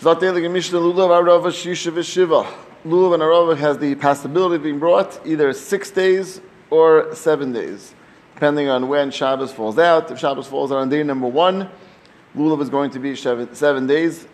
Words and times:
Zatelig 0.00 0.50
Mishnah 0.50 0.78
Lulav 0.78 1.14
and 3.14 3.22
Arava 3.22 3.56
has 3.58 3.76
the 3.76 3.94
possibility 3.96 4.54
of 4.56 4.62
being 4.62 4.78
brought 4.78 5.20
either 5.26 5.52
six 5.52 5.90
days 5.90 6.40
or 6.70 7.14
seven 7.14 7.52
days, 7.52 7.94
depending 8.34 8.70
on 8.70 8.88
when 8.88 9.10
Shabbos 9.10 9.52
falls 9.52 9.78
out. 9.78 10.10
If 10.10 10.18
Shabbos 10.18 10.46
falls 10.46 10.72
out 10.72 10.78
on 10.78 10.88
day 10.88 11.02
number 11.02 11.26
one, 11.26 11.68
Lulav 12.34 12.62
is 12.62 12.70
going 12.70 12.90
to 12.92 12.98
be 12.98 13.14
seven, 13.14 13.54
seven 13.54 13.86
days, 13.86 14.26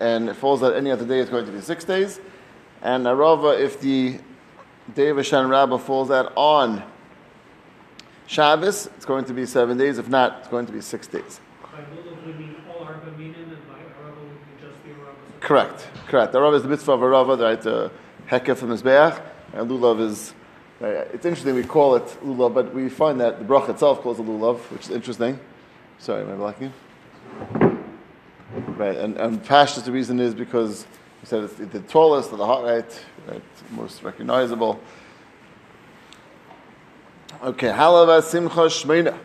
and 0.00 0.28
it 0.28 0.34
falls 0.34 0.64
out 0.64 0.74
any 0.74 0.90
other 0.90 1.06
day, 1.06 1.20
it's 1.20 1.30
going 1.30 1.46
to 1.46 1.52
be 1.52 1.60
six 1.60 1.84
days. 1.84 2.18
And 2.82 3.06
Arava, 3.06 3.60
if 3.60 3.80
the 3.80 4.18
day 4.92 5.10
of 5.10 5.18
Hoshana 5.18 5.48
Rabbah 5.48 5.78
falls 5.78 6.10
out 6.10 6.32
on 6.34 6.82
Shabbos, 8.26 8.86
it's 8.96 9.04
going 9.04 9.24
to 9.26 9.32
be 9.32 9.46
seven 9.46 9.78
days. 9.78 9.98
If 9.98 10.08
not, 10.08 10.38
it's 10.40 10.48
going 10.48 10.66
to 10.66 10.72
be 10.72 10.80
six 10.80 11.06
days. 11.06 11.40
By 11.62 11.78
Lulav, 11.78 12.26
we 12.26 12.32
mean 12.32 12.56
all 12.68 12.84
Arba 12.84 13.12
Minim, 13.12 13.34
and 13.36 13.68
by 13.68 13.74
Araba, 14.02 14.20
we 14.20 14.26
mean 14.26 14.58
just 14.60 14.82
the 14.82 14.90
Araba. 14.90 15.16
Correct, 15.46 15.86
correct. 16.08 16.32
The 16.32 16.40
Rav 16.40 16.54
is 16.54 16.64
the 16.64 16.68
mitzvah 16.68 16.90
of 16.90 17.02
a 17.02 17.08
Rav, 17.08 17.28
right? 17.38 17.64
Uh, 17.64 17.88
Hekef 18.28 18.56
from 18.56 18.70
Mizbeach, 18.70 19.22
and 19.52 19.70
Lulav 19.70 20.00
is. 20.00 20.34
Right, 20.80 20.94
it's 21.12 21.24
interesting 21.24 21.54
we 21.54 21.62
call 21.62 21.94
it 21.94 22.04
Lulav, 22.24 22.52
but 22.52 22.74
we 22.74 22.88
find 22.88 23.20
that 23.20 23.38
the 23.38 23.44
Brach 23.44 23.68
itself 23.68 24.00
calls 24.00 24.18
it 24.18 24.26
Lulav, 24.26 24.58
which 24.72 24.86
is 24.86 24.90
interesting. 24.90 25.38
Sorry, 25.98 26.22
am 26.22 26.32
I 26.32 26.34
blocking? 26.34 26.72
Right, 28.76 28.98
and, 28.98 29.16
and 29.18 29.40
Pashas, 29.40 29.84
the 29.84 29.92
reason 29.92 30.18
is 30.18 30.34
because 30.34 30.84
we 31.22 31.28
said 31.28 31.44
it's 31.44 31.54
the 31.54 31.78
tallest, 31.78 32.32
the 32.32 32.38
hot, 32.38 32.64
right? 32.64 33.04
right? 33.28 33.42
Most 33.70 34.02
recognizable. 34.02 34.80
Okay, 37.40 37.68
Hallel 37.68 38.20
Simcha 38.20 38.66
Shmeina. 38.66 39.16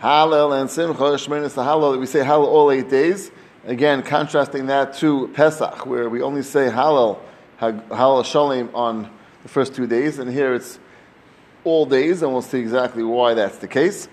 Hallel 0.00 0.58
and 0.58 0.70
Simcha 0.70 0.94
Shmeina 0.94 1.44
is 1.44 1.52
the 1.52 1.62
Hallel. 1.62 2.00
We 2.00 2.06
say 2.06 2.20
Hallel 2.20 2.46
all 2.46 2.70
eight 2.70 2.88
days. 2.88 3.30
Again, 3.68 4.02
contrasting 4.02 4.64
that 4.68 4.94
to 4.94 5.28
Pesach, 5.34 5.84
where 5.84 6.08
we 6.08 6.22
only 6.22 6.40
say 6.40 6.70
Hallel, 6.70 7.18
Hallel 7.60 8.24
Shalom 8.24 8.70
on 8.74 9.10
the 9.42 9.50
first 9.50 9.74
two 9.74 9.86
days, 9.86 10.18
and 10.18 10.32
here 10.32 10.54
it's 10.54 10.78
all 11.64 11.84
days, 11.84 12.22
and 12.22 12.32
we'll 12.32 12.40
see 12.40 12.60
exactly 12.60 13.02
why 13.02 13.34
that's 13.34 13.58
the 13.58 13.68
case. 13.68 14.08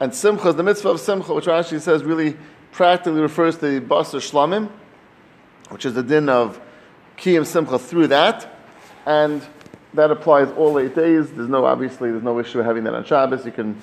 And 0.00 0.12
Simcha 0.12 0.52
the 0.52 0.64
mitzvah 0.64 0.88
of 0.88 0.98
Simcha, 0.98 1.32
which 1.32 1.44
Rashi 1.44 1.80
says 1.80 2.02
really 2.02 2.36
practically 2.72 3.20
refers 3.20 3.56
to 3.58 3.78
the 3.78 3.86
Basar 3.86 4.18
Shlamim, 4.18 4.72
which 5.68 5.86
is 5.86 5.94
the 5.94 6.02
din 6.02 6.28
of 6.28 6.60
Kiyam 7.16 7.46
Simcha 7.46 7.78
through 7.78 8.08
that, 8.08 8.58
and 9.06 9.40
that 9.94 10.10
applies 10.10 10.50
all 10.56 10.80
eight 10.80 10.96
days. 10.96 11.30
There's 11.30 11.48
no, 11.48 11.64
obviously, 11.64 12.10
there's 12.10 12.24
no 12.24 12.40
issue 12.40 12.58
having 12.58 12.82
that 12.82 12.94
on 12.94 13.04
Shabbos. 13.04 13.46
You 13.46 13.52
can 13.52 13.80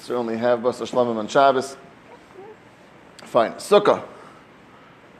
certainly 0.00 0.38
have 0.38 0.60
Basar 0.60 0.90
Shlamim 0.90 1.16
on 1.16 1.28
Shabbos. 1.28 1.76
Fine. 3.24 3.52
Sukkah, 3.56 4.04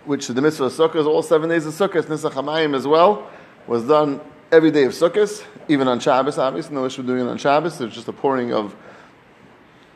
which 0.07 0.29
the 0.29 0.41
mitzvah 0.41 0.65
of 0.65 0.73
Sukkah 0.73 0.97
is 0.97 1.07
all 1.07 1.23
seven 1.23 1.49
days 1.49 1.67
of 1.67 1.75
Sukkah. 1.75 2.03
Nisach 2.03 2.33
Hamayim 2.33 2.75
as 2.77 2.87
well 2.87 3.31
was 3.67 3.85
done 3.85 4.21
every 4.53 4.71
day 4.71 4.85
of 4.85 4.93
Sukkot, 4.93 5.45
even 5.69 5.89
on 5.89 6.01
Shabbos, 6.01 6.39
obviously. 6.39 6.75
No 6.75 6.85
issue 6.85 7.03
doing 7.03 7.27
it 7.27 7.29
on 7.31 7.39
Shabbos. 7.39 7.81
It's 7.81 7.95
just 7.95 8.09
a 8.09 8.13
pouring 8.13 8.53
of 8.53 8.75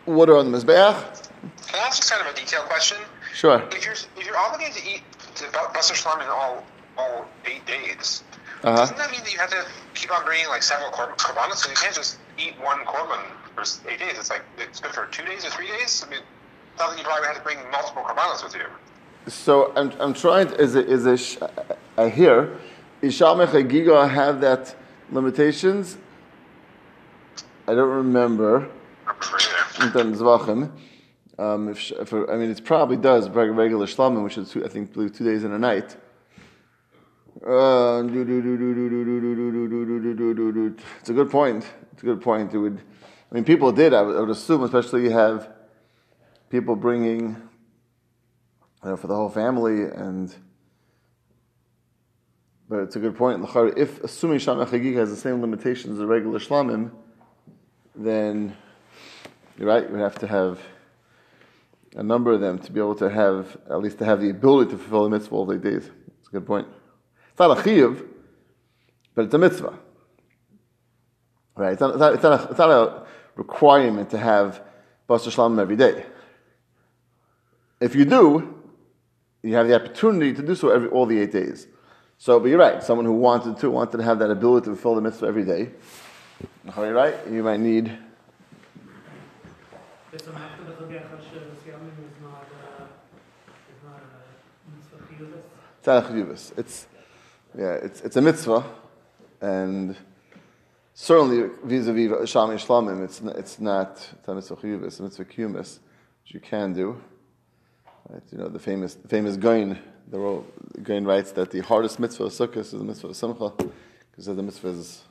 water 0.07 0.37
on 0.37 0.51
the 0.51 0.59
Mizbeach. 0.59 1.31
Can 1.69 1.81
I 1.81 1.87
ask 1.87 1.99
just 1.99 2.11
kind 2.11 2.27
of 2.27 2.33
a 2.35 2.37
detailed 2.39 2.67
question? 2.67 2.97
Sure. 3.35 3.63
If 3.71 3.85
you're 3.85 3.95
if 3.95 4.27
you're 4.27 4.37
obligated 4.37 4.77
to 4.83 4.89
eat 4.91 5.03
to 5.37 5.45
Basar 5.45 5.95
Shlam 5.95 6.23
in 6.23 6.29
all 6.29 6.65
all 6.97 7.27
eight 7.47 7.65
days, 7.67 8.25
Uh-huh. 8.65 8.75
doesn't 8.77 8.97
that 8.97 9.11
mean 9.13 9.21
that 9.21 9.33
you 9.33 9.39
have 9.39 9.51
to 9.51 9.65
keep 9.95 10.11
on 10.11 10.25
bringing 10.25 10.49
like 10.49 10.63
several 10.63 10.91
kor- 10.91 11.15
korbanos? 11.17 11.57
So 11.57 11.71
you 11.71 11.77
can't 11.77 11.95
just 11.95 12.19
eat 12.39 12.55
one 12.61 12.79
korban 12.87 13.21
for 13.55 13.63
eight 13.89 13.99
days. 14.01 14.15
It's 14.19 14.31
like 14.31 14.43
it's 14.59 14.81
good 14.81 14.93
for 14.93 15.07
two 15.07 15.25
days 15.25 15.45
or 15.45 15.51
three 15.51 15.69
days. 15.69 16.05
I 16.05 16.11
mean, 16.11 16.21
like 16.79 16.99
you 16.99 17.05
probably 17.05 17.27
have 17.29 17.37
to 17.37 17.43
bring 17.43 17.59
multiple 17.71 18.03
korbanos 18.03 18.43
with 18.43 18.55
you. 18.55 18.67
So 19.29 19.73
I'm, 19.77 19.93
I'm 20.01 20.15
trying, 20.15 20.49
as 20.55 20.75
a, 20.75 20.87
is 20.87 21.07
a, 21.07 21.51
a 21.99 22.09
here, 22.09 22.57
Isham 23.03 23.39
Chagiga 23.39 24.09
have 24.09 24.41
that 24.41 24.75
limitations? 25.11 25.99
I 27.67 27.75
don't 27.75 27.91
remember. 27.91 28.71
Um, 31.39 31.69
if, 31.69 31.93
if, 31.93 32.13
I 32.13 32.37
mean, 32.37 32.51
it 32.51 32.65
probably 32.65 32.97
does 32.97 33.29
regular 33.29 33.87
shlamim, 33.87 34.25
which 34.25 34.39
is 34.39 34.51
two, 34.51 34.65
I 34.65 34.69
think 34.69 34.95
believe 34.95 35.13
two 35.13 35.25
days 35.25 35.45
and 35.45 35.53
a 35.53 35.59
night. 35.59 35.97
Uh, 37.47 38.03
it's 41.01 41.11
a 41.11 41.13
good 41.13 41.31
point. 41.31 41.65
It's 41.93 42.03
a 42.03 42.07
good 42.07 42.21
point. 42.23 42.55
It 42.55 42.59
would, 42.59 42.81
I 43.31 43.35
mean, 43.35 43.45
people 43.45 43.71
did. 43.73 43.93
I 43.95 44.03
would, 44.03 44.17
I 44.17 44.21
would 44.21 44.31
assume, 44.31 44.65
especially 44.65 45.05
you 45.05 45.11
have 45.11 45.53
people 46.51 46.75
bringing 46.75 47.48
for 48.97 49.07
the 49.07 49.15
whole 49.15 49.29
family, 49.29 49.83
and 49.85 50.35
but 52.69 52.81
it's 52.81 52.97
a 52.97 52.99
good 52.99 53.17
point. 53.17 53.45
If 53.77 54.05
assuming 54.05 54.39
Shama 54.41 54.67
Chagig 54.67 54.95
has 54.97 55.11
the 55.11 55.17
same 55.17 55.41
limitations 55.41 55.95
as 55.95 56.01
a 56.01 56.07
regular 56.07 56.39
shlamim, 56.39 56.91
then 57.95 58.57
you're 59.59 59.69
right. 59.69 59.89
You 59.89 59.97
have 59.97 60.19
to 60.19 60.27
have 60.27 60.61
a 61.97 62.03
number 62.03 62.33
of 62.33 62.41
them 62.41 62.59
to 62.59 62.71
be 62.71 62.79
able 62.79 62.95
to 62.97 63.09
have 63.09 63.57
at 63.71 63.81
least 63.81 63.99
to 63.99 64.05
have 64.05 64.21
the 64.21 64.31
ability 64.31 64.71
to 64.73 64.79
fulfill 64.79 65.05
the 65.05 65.11
mitzvah 65.11 65.35
all 65.35 65.47
the 65.47 65.57
days. 65.57 65.91
It's 66.19 66.29
a 66.29 66.33
good 66.33 66.47
point. 66.47 66.69
It's 67.31 67.39
not 67.39 67.59
a 67.59 67.63
chiyuv, 67.63 68.07
but 69.15 69.25
it's 69.25 69.35
a 69.35 69.39
mitzvah. 69.39 69.79
Right? 71.57 71.73
It's 71.73 71.81
not, 71.81 71.91
it's 71.91 72.01
not, 72.01 72.15
it's 72.15 72.23
not, 72.23 72.41
a, 72.41 72.51
it's 72.51 72.59
not 72.59 72.71
a 72.71 73.07
requirement 73.35 74.11
to 74.11 74.19
have 74.19 74.63
basar 75.09 75.35
shlamim 75.35 75.59
every 75.59 75.77
day. 75.77 76.05
If 77.81 77.95
you 77.95 78.05
do, 78.05 78.58
you 79.43 79.55
have 79.55 79.69
the 79.69 79.75
opportunity 79.75 80.33
to 80.33 80.43
do 80.43 80.55
so 80.55 80.71
every 80.71 80.89
all 80.89 81.07
the 81.07 81.19
eight 81.19 81.33
days. 81.33 81.67
So, 82.19 82.41
but 82.41 82.49
you're 82.49 82.59
right. 82.59 82.83
Someone 82.83 83.07
who 83.07 83.13
wanted 83.13 83.59
to 83.59 83.71
wanted 83.71 83.99
to 83.99 84.03
have 84.03 84.19
that 84.19 84.31
ability 84.31 84.65
to 84.65 84.71
fulfill 84.75 84.97
the 84.97 85.01
mitzvah 85.01 85.27
every 85.27 85.45
day. 85.45 85.71
Are 86.77 86.85
You're 86.85 86.95
right. 86.95 87.15
You 87.31 87.43
might 87.43 87.61
need. 87.61 87.97
It's 90.13 90.27
not 95.87 96.05
a 96.05 96.09
chiyuvus. 96.09 96.59
It's 96.59 96.87
yeah, 97.57 97.75
it's 97.75 98.01
it's 98.03 98.17
a 98.17 98.21
mitzvah, 98.21 98.65
and 99.41 99.97
certainly 100.93 101.49
vis-a-vis 101.63 102.31
shami 102.33 102.57
shlamim, 102.57 103.05
it's 103.05 103.21
it's 103.21 103.61
not 103.61 104.09
it's 104.13 104.29
a 104.29 104.35
mitzvah 104.35 104.57
chiyuvus. 104.57 104.87
It's 104.87 105.01
a 105.01 105.03
mitzvah 105.05 105.25
kiyumis, 105.25 105.79
which 106.23 106.35
you 106.35 106.41
can 106.41 106.73
do. 106.73 107.01
Right? 108.09 108.23
You 108.33 108.39
know 108.39 108.49
the 108.49 108.59
famous 108.59 108.95
the 108.95 109.09
famous 109.09 109.37
Gaon. 109.37 109.79
The 110.11 110.19
ro- 110.19 110.47
Gaon 110.83 111.05
writes 111.05 111.33
that 111.33 111.51
the 111.51 111.61
hardest 111.61 111.99
mitzvah 111.99 112.25
of 112.25 112.33
sukkah 112.33 112.59
is 112.59 112.71
the 112.71 112.79
mitzvah 112.79 113.09
of 113.09 113.17
simcha, 113.17 113.53
because 114.11 114.25
the 114.27 114.43
mitzvah 114.43 114.69
is 114.69 115.03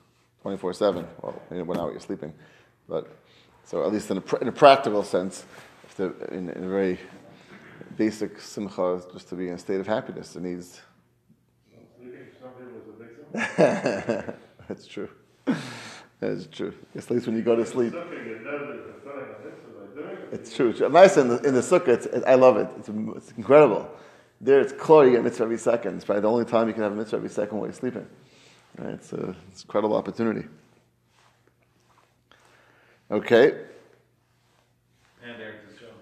twenty 0.42 0.58
four 0.58 0.74
seven. 0.74 1.06
Well, 1.22 1.40
you 1.52 1.58
know, 1.58 1.64
one 1.66 1.78
hour 1.80 1.92
you're 1.92 2.00
sleeping, 2.00 2.34
but 2.90 3.08
so 3.64 3.84
at 3.84 3.92
least 3.92 4.10
in 4.10 4.18
a, 4.18 4.22
pr- 4.22 4.38
in 4.38 4.48
a 4.48 4.52
practical 4.52 5.04
sense, 5.04 5.46
if 5.84 5.96
the, 5.96 6.16
in, 6.32 6.50
in 6.50 6.64
a 6.64 6.70
very 6.70 7.00
basic 7.98 8.40
simcha 8.40 8.94
is 8.94 9.06
just 9.14 9.30
to 9.30 9.36
be 9.36 9.50
in 9.50 9.54
a 9.54 9.58
state 9.58 9.80
of 9.80 9.88
happiness. 9.88 10.36
It 10.36 10.42
needs. 10.44 10.82
That's 14.68 14.88
true. 14.88 15.10
That's 16.20 16.48
true. 16.48 16.74
At 16.96 17.12
least 17.12 17.28
when 17.28 17.36
you 17.36 17.44
go 17.44 17.56
to 17.56 17.66
sleep. 17.66 17.94
It's 20.32 20.56
true. 20.56 20.74
Nice 20.90 21.18
in 21.18 21.30
the, 21.30 21.42
in 21.42 21.54
the 21.54 21.62
sukkah. 21.62 22.06
It, 22.06 22.24
I 22.26 22.36
love 22.36 22.58
it. 22.58 22.68
It's, 22.78 22.90
it's 22.90 23.32
incredible. 23.38 23.90
There, 24.40 24.60
it's 24.60 24.74
clear 24.74 25.06
you 25.06 25.12
get 25.14 25.24
mitzvah 25.24 25.44
every 25.44 25.58
second. 25.58 25.96
It's 25.96 26.06
probably 26.06 26.22
the 26.22 26.30
only 26.30 26.46
time 26.46 26.68
you 26.68 26.74
can 26.74 26.84
have 26.84 26.92
a 26.92 26.96
mitzvah 26.96 27.18
every 27.18 27.30
second 27.30 27.58
while 27.58 27.68
you're 27.68 27.74
sleeping. 27.74 28.08
Right? 28.78 28.94
It's, 28.94 29.12
a, 29.14 29.36
it's 29.50 29.62
an 29.62 29.66
incredible 29.66 29.96
opportunity. 29.96 30.48
Okay. 33.10 33.46
And 35.24 35.42
Eretz 35.42 35.64
Yisrael. 35.74 35.94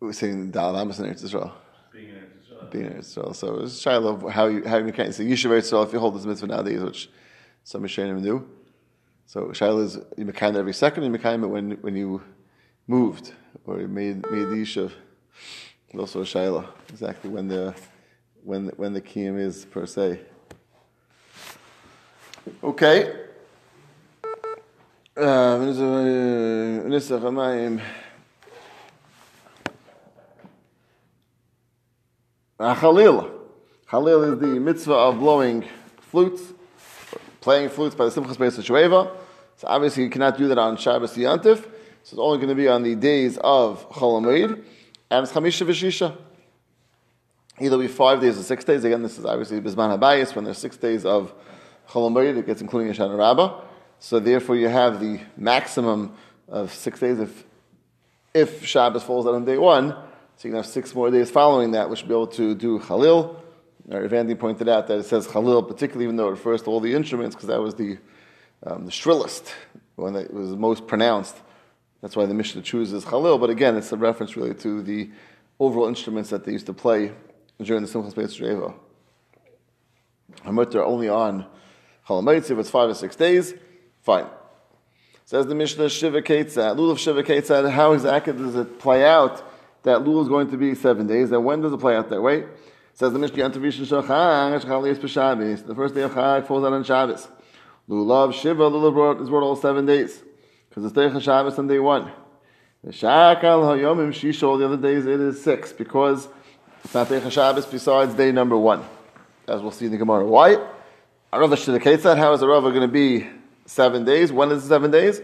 We're 0.00 0.12
saying 0.12 0.50
Dal 0.50 0.78
Amos 0.78 0.98
in 0.98 1.06
Eretz 1.06 1.24
Israel. 1.24 1.52
Being 1.92 2.10
in 2.10 2.14
Eretz 2.14 2.52
Yisrael. 2.52 2.70
being 2.70 2.84
in 2.84 2.92
Eretz 2.92 3.14
Yisrael. 3.14 3.34
So 3.34 3.60
it's 3.60 3.80
Shiloh 3.80 4.14
of 4.14 4.32
how 4.32 4.46
you 4.46 4.62
how 4.66 4.76
you 4.76 4.92
can 4.92 5.12
so 5.12 5.22
Yishuv 5.22 5.50
Eretz 5.50 5.72
Yisrael 5.72 5.86
if 5.86 5.92
you 5.92 5.98
hold 5.98 6.14
this 6.14 6.26
mitzvah 6.26 6.46
nowadays, 6.46 6.80
which 6.80 7.10
some 7.64 7.82
Rishonim 7.82 8.22
do. 8.22 8.48
So 9.26 9.52
Shiloh 9.52 9.80
is 9.80 9.98
you 10.16 10.28
it 10.28 10.42
every 10.42 10.72
second, 10.72 11.04
you 11.04 11.10
mekayim 11.10 11.42
it 11.42 11.48
when 11.48 11.72
when 11.80 11.96
you 11.96 12.22
moved 12.88 13.32
or 13.64 13.76
made 13.76 14.28
made 14.30 14.48
the. 14.48 14.90
It's 15.90 15.98
also 15.98 16.22
a 16.22 16.26
Shiloh 16.26 16.68
exactly 16.88 17.30
when 17.30 17.46
the 17.46 17.74
when 18.42 18.68
when 18.76 18.92
the 18.94 19.00
kiyum 19.00 19.38
is 19.38 19.64
per 19.66 19.86
se. 19.86 20.20
Okay. 22.64 23.26
Uh, 25.16 25.58
Nisach 25.58 27.20
Hamayim. 27.20 27.80
Uh, 32.58 32.74
Chalil. 32.74 33.30
Chalil 33.90 34.22
is 34.24 34.40
the 34.40 34.46
mitzvah 34.46 34.94
of 34.94 35.18
blowing 35.18 35.64
flutes, 36.00 36.42
playing 37.40 37.68
flutes 37.68 37.94
by 37.94 38.06
the 38.06 38.10
Simchas 38.10 38.36
Beis 38.36 38.58
Shueva. 38.58 39.10
So 39.56 39.68
obviously 39.68 40.04
you 40.04 40.10
cannot 40.10 40.38
do 40.38 40.48
that 40.48 40.58
on 40.58 40.76
Shabbos 40.76 41.14
Yantif. 41.16 41.66
So 42.02 42.14
it's 42.14 42.18
only 42.18 42.38
going 42.38 42.48
to 42.48 42.54
be 42.54 42.68
on 42.68 42.82
the 42.82 42.94
days 42.94 43.38
of 43.38 43.88
Chol 43.90 44.22
HaMoed. 44.22 44.62
And 45.10 45.22
it's 45.24 45.32
Chamisha 45.32 45.66
V'Shisha. 45.66 46.16
Either 47.60 47.76
be 47.78 47.88
five 47.88 48.20
days 48.20 48.38
or 48.38 48.42
six 48.42 48.64
days. 48.64 48.84
Again, 48.84 49.02
this 49.02 49.18
is 49.18 49.24
obviously 49.24 49.60
Bisman 49.60 49.98
Habayis, 49.98 50.34
when 50.34 50.44
there's 50.44 50.58
six 50.58 50.76
days 50.76 51.04
of 51.04 51.32
Cholamayid, 51.88 52.38
it 52.38 52.46
gets 52.46 52.60
including 52.60 52.92
Hoshana 52.92 53.18
Rabbah. 53.18 53.60
So 53.98 54.20
therefore 54.20 54.56
you 54.56 54.68
have 54.68 55.00
the 55.00 55.20
maximum 55.36 56.14
of 56.48 56.72
six 56.72 57.00
days 57.00 57.18
if, 57.18 57.44
if 58.32 58.64
Shabbos 58.64 59.02
falls 59.02 59.26
out 59.26 59.34
on 59.34 59.44
day 59.44 59.58
one. 59.58 59.90
So 60.36 60.46
you 60.46 60.50
can 60.50 60.56
have 60.56 60.66
six 60.66 60.94
more 60.94 61.10
days 61.10 61.30
following 61.30 61.72
that, 61.72 61.90
which 61.90 62.02
will 62.02 62.08
be 62.08 62.14
able 62.14 62.26
to 62.28 62.54
do 62.54 62.78
Khalil. 62.78 63.42
Or 63.90 64.06
Evandy 64.06 64.38
pointed 64.38 64.68
out 64.68 64.86
that 64.86 64.98
it 64.98 65.04
says 65.04 65.26
Khalil, 65.26 65.62
particularly 65.62 66.04
even 66.04 66.16
though 66.16 66.28
it 66.28 66.32
refers 66.32 66.62
to 66.62 66.70
all 66.70 66.78
the 66.78 66.94
instruments, 66.94 67.34
because 67.34 67.48
that 67.48 67.60
was 67.60 67.74
the, 67.74 67.98
um, 68.64 68.84
the 68.84 68.92
shrillest, 68.92 69.52
one, 69.96 70.12
that 70.12 70.32
was 70.32 70.54
most 70.54 70.86
pronounced. 70.86 71.36
That's 72.00 72.14
why 72.14 72.26
the 72.26 72.34
Mishnah 72.34 72.62
chooses 72.62 73.04
Khalil. 73.04 73.38
But 73.38 73.50
again, 73.50 73.76
it's 73.76 73.92
a 73.92 73.96
reference 73.96 74.36
really 74.36 74.54
to 74.54 74.82
the 74.82 75.10
overall 75.58 75.88
instruments 75.88 76.30
that 76.30 76.44
they 76.44 76.52
used 76.52 76.66
to 76.66 76.72
play 76.72 77.12
during 77.60 77.82
the 77.82 77.88
Simchas 77.88 78.14
Beis 78.14 78.40
Reva. 78.40 78.74
Hamutter 80.44 80.84
only 80.84 81.08
on 81.08 81.46
Chalamayitz, 82.06 82.50
if 82.50 82.58
it's 82.58 82.70
five 82.70 82.88
or 82.88 82.94
six 82.94 83.16
days, 83.16 83.54
fine. 84.02 84.26
Says 85.24 85.46
the 85.46 85.54
Mishnah, 85.54 85.88
Shiva 85.90 86.22
Ketzad, 86.22 86.76
Lulav 86.76 86.98
Shiva 86.98 87.22
Ketzad, 87.22 87.70
how 87.70 87.92
exactly 87.92 88.32
does 88.32 88.54
it 88.54 88.78
play 88.78 89.04
out 89.04 89.44
that 89.82 90.00
Lulav 90.00 90.22
is 90.22 90.28
going 90.28 90.50
to 90.50 90.56
be 90.56 90.74
seven 90.74 91.06
days, 91.06 91.32
and 91.32 91.44
when 91.44 91.60
does 91.60 91.72
it 91.72 91.80
play 91.80 91.96
out 91.96 92.08
that 92.10 92.22
way? 92.22 92.46
Says 92.94 93.12
the 93.12 93.18
Mishnah, 93.18 93.36
Yantavishan 93.36 93.86
Shachag, 93.86 94.62
Shachal 94.62 94.96
B'Shabbos, 94.96 95.66
the 95.66 95.74
first 95.74 95.94
day 95.94 96.02
of 96.02 96.12
Chag 96.12 96.46
falls 96.46 96.64
out 96.64 96.72
on 96.72 96.84
Shabbos. 96.84 97.28
Lulav 97.88 98.32
Shiva, 98.32 98.70
Lulav 98.70 99.20
is 99.20 99.28
brought 99.28 99.42
all 99.42 99.56
seven 99.56 99.84
days, 99.84 100.22
because 100.78 100.92
it's 100.92 100.94
day 100.94 101.16
of 101.16 101.22
Shabbos 101.22 101.58
on 101.58 101.66
day 101.66 101.80
one. 101.80 102.10
The 102.84 102.92
Shakal 102.92 103.40
Hayomim 103.42 104.10
Shisha, 104.10 104.44
all 104.44 104.58
the 104.58 104.64
other 104.64 104.76
days 104.76 105.06
it 105.06 105.18
is 105.18 105.42
six, 105.42 105.72
because 105.72 106.28
it's 106.84 106.94
not 106.94 107.08
day 107.08 107.16
of 107.16 107.32
Shabbos 107.32 107.66
besides 107.66 108.14
day 108.14 108.30
number 108.30 108.56
one, 108.56 108.84
as 109.48 109.60
we'll 109.60 109.72
see 109.72 109.86
in 109.86 109.90
the 109.90 109.98
Gemara. 109.98 110.24
Why? 110.24 110.54
Arava 111.32 111.56
Shidaketza, 111.56 112.16
how 112.16 112.32
is 112.32 112.42
Arava 112.42 112.70
going 112.70 112.82
to 112.82 112.86
be 112.86 113.28
seven 113.66 114.04
days? 114.04 114.30
When 114.30 114.52
is 114.52 114.62
the 114.62 114.68
seven 114.68 114.92
days? 114.92 115.20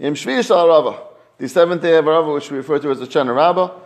Im 0.00 0.14
Shvish 0.14 0.50
Arava. 0.50 0.98
The 1.38 1.48
seventh 1.48 1.82
day 1.82 1.96
of 1.96 2.04
Arava, 2.06 2.34
which 2.34 2.50
we 2.50 2.56
refer 2.56 2.80
to 2.80 2.90
as 2.90 2.98
the 2.98 3.06
Shana 3.06 3.34
Rabbah, 3.34 3.78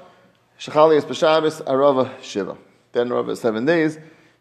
Shechali 0.59 0.97
is 0.97 1.05
B'Shabbos, 1.05 1.63
Arava 1.67 2.11
Shiva. 2.23 2.57
Then 2.93 3.11
Arava 3.11 3.33
is 3.33 3.41
seven 3.41 3.67
days. 3.67 3.99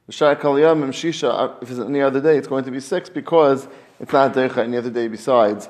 B'Shar 0.10 0.40
Kaliyam 0.40 0.84
Im 0.84 0.92
Shisha, 0.92 1.62
if 1.62 1.70
it's 1.70 1.80
any 1.80 2.00
other 2.00 2.22
day, 2.22 2.38
it's 2.38 2.48
going 2.48 2.64
to 2.64 2.72
be 2.72 2.80
six 2.80 3.10
because 3.10 3.68
it's 4.00 4.14
not 4.14 4.34
Deicha 4.34 4.60
any 4.60 4.78
other 4.78 4.90
day 4.90 5.10
besides 5.10 5.68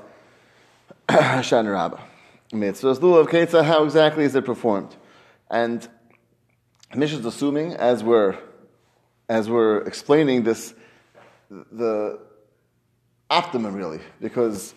Shana 1.41 1.71
Rabbah. 1.73 1.99
Mitzvahs 2.51 2.99
Lulav 2.99 3.27
Ketza, 3.29 3.63
how 3.63 3.83
exactly 3.83 4.25
is 4.25 4.35
it 4.35 4.45
performed? 4.45 4.95
And 5.49 5.87
Mishnah 6.93 7.17
is 7.17 7.25
assuming, 7.25 7.73
as 7.73 8.03
we're, 8.03 8.37
as 9.27 9.49
we're 9.49 9.79
explaining 9.87 10.43
this, 10.43 10.75
the 11.49 12.19
optimum 13.27 13.73
really, 13.73 14.01
because 14.21 14.75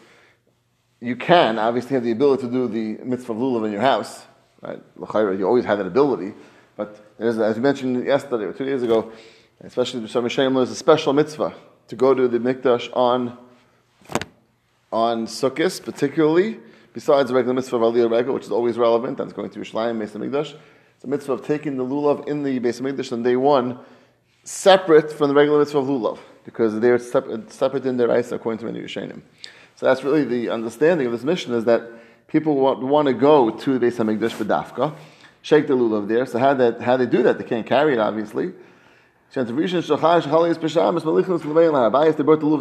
you 1.00 1.16
can 1.16 1.58
obviously 1.58 1.96
have 1.96 2.04
the 2.04 2.12
ability 2.12 2.46
to 2.46 2.50
do 2.50 2.66
the 2.66 3.04
mitzvah 3.04 3.34
lulav 3.34 3.66
in 3.66 3.72
your 3.72 3.82
house, 3.82 4.24
right? 4.62 4.80
You 4.96 5.46
always 5.46 5.66
have 5.66 5.76
that 5.76 5.86
ability, 5.86 6.32
but 6.76 6.98
as 7.18 7.56
we 7.56 7.60
mentioned 7.60 8.06
yesterday 8.06 8.44
or 8.44 8.54
two 8.54 8.64
days 8.64 8.82
ago, 8.82 9.12
especially 9.60 10.00
the 10.00 10.28
Shem 10.30 10.54
there's 10.54 10.70
a 10.70 10.74
special 10.74 11.12
mitzvah 11.12 11.54
to 11.88 11.96
go 11.96 12.14
to 12.14 12.26
the 12.26 12.38
mikdash 12.38 12.88
on 12.96 13.36
on 14.92 15.26
Sukkot, 15.26 15.84
particularly, 15.84 16.60
besides 16.92 17.30
the 17.30 17.34
regular 17.34 17.54
mitzvah 17.54 17.76
of 17.76 17.94
Aliyah 17.94 18.10
Rega, 18.10 18.32
which 18.32 18.44
is 18.44 18.52
always 18.52 18.76
relevant, 18.76 19.18
that's 19.18 19.32
going 19.32 19.50
to 19.50 19.58
Yerushalayim, 19.58 19.98
Beis 19.98 20.10
Hamikdash. 20.10 20.54
It's 20.96 21.04
a 21.04 21.06
mitzvah 21.06 21.32
of 21.32 21.46
taking 21.46 21.76
the 21.76 21.84
lulav 21.84 22.28
in 22.28 22.42
the 22.42 22.60
Beis 22.60 22.80
Hamikdash 22.80 23.12
on 23.12 23.22
day 23.22 23.36
one, 23.36 23.78
separate 24.44 25.10
from 25.10 25.28
the 25.28 25.34
regular 25.34 25.60
mitzvah 25.60 25.78
of 25.78 25.86
lulav 25.86 26.18
because 26.44 26.78
they're 26.80 26.98
separate 26.98 27.86
in 27.86 27.96
their 27.96 28.10
eyes 28.10 28.32
according 28.32 28.58
to 28.58 28.64
many 28.64 28.80
Rishonim. 28.80 29.22
So 29.76 29.86
that's 29.86 30.04
really 30.04 30.24
the 30.24 30.50
understanding 30.50 31.06
of 31.06 31.12
this 31.12 31.24
mission 31.24 31.54
is 31.54 31.64
that 31.64 31.88
people 32.26 32.56
want, 32.56 32.82
want 32.82 33.08
to 33.08 33.14
go 33.14 33.50
to 33.50 33.78
the 33.78 33.86
Beis 33.86 33.96
Hamikdash 33.96 34.32
for 34.32 34.44
dafka, 34.44 34.94
shake 35.40 35.68
the 35.68 35.74
lulav 35.74 36.08
there. 36.08 36.26
So 36.26 36.38
how 36.38 36.54
that 36.54 36.82
how 36.82 36.96
they 36.96 37.06
do 37.06 37.22
that? 37.22 37.38
They 37.38 37.44
can't 37.44 37.66
carry 37.66 37.94
it 37.94 37.98
obviously. 37.98 38.52
They 39.34 39.42
brought 39.42 39.46
the 39.46 39.54
lulav 39.54 40.62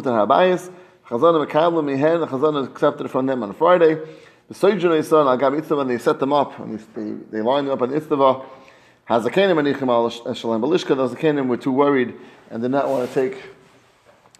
to 0.02 0.08
Habayis. 0.08 0.70
Chazana 1.12 1.46
Mekabla 1.46 1.84
Mihen. 1.84 2.20
The 2.20 2.26
Chazana 2.26 2.64
accepted 2.64 3.10
from 3.10 3.26
them 3.26 3.42
on 3.42 3.52
Friday. 3.52 3.98
The 4.48 4.54
Sojourner 4.54 5.02
son 5.02 5.26
Al 5.26 5.36
Gab 5.36 5.52
and 5.52 5.90
they 5.90 5.98
set 5.98 6.18
them 6.18 6.32
up 6.32 6.58
and 6.58 6.78
they, 6.94 7.36
they 7.36 7.42
lined 7.42 7.66
them 7.66 7.74
up 7.74 7.82
on 7.82 7.90
Itzava. 7.90 8.46
Hazakanim 9.10 9.58
and 9.58 9.76
Ichim 9.76 9.90
Al 9.90 10.06
eh, 10.06 10.32
Shalem 10.32 10.62
Balishka. 10.62 10.96
Those 10.96 11.14
Zakanim 11.14 11.48
were 11.48 11.58
too 11.58 11.70
worried 11.70 12.14
and 12.48 12.62
did 12.62 12.70
not 12.70 12.88
want 12.88 13.06
to 13.06 13.14
take 13.14 13.42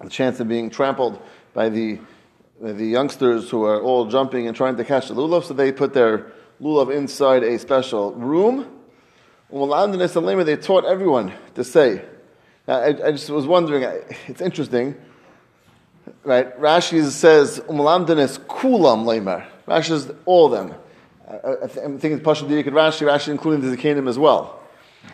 the 0.02 0.08
chance 0.08 0.40
of 0.40 0.48
being 0.48 0.70
trampled 0.70 1.20
by 1.52 1.68
the, 1.68 1.98
the 2.58 2.86
youngsters 2.86 3.50
who 3.50 3.64
are 3.64 3.82
all 3.82 4.06
jumping 4.06 4.46
and 4.46 4.56
trying 4.56 4.76
to 4.78 4.84
catch 4.84 5.08
the 5.08 5.14
lulav, 5.14 5.44
so 5.44 5.52
they 5.52 5.72
put 5.72 5.92
their 5.92 6.32
lulav 6.58 6.90
inside 6.90 7.42
a 7.42 7.58
special 7.58 8.12
room. 8.14 8.80
They 9.50 10.56
taught 10.56 10.86
everyone 10.86 11.34
to 11.54 11.64
say. 11.64 12.02
I, 12.66 12.86
I 12.86 13.12
just 13.12 13.28
was 13.28 13.46
wondering, 13.46 13.82
it's 14.26 14.40
interesting, 14.40 14.96
right? 16.24 16.58
Rashi 16.60 17.04
says, 17.10 17.60
Umalamdanis 17.60 18.38
kulam 18.40 19.04
lemer. 19.04 19.46
Rashi 19.66 19.88
says 19.88 20.12
all 20.24 20.52
of 20.52 20.68
them. 20.68 20.78
Uh, 21.26 21.32
uh, 21.32 21.56
I, 21.62 21.66
think 21.66 22.04
it's 22.04 22.22
Pashal 22.22 22.48
Diyak 22.48 22.66
and 22.66 22.76
Rashi, 22.76 23.06
Rashi 23.06 23.28
including 23.28 23.68
the 23.68 23.76
Zakanim 23.76 24.08
as 24.08 24.18
well. 24.18 24.60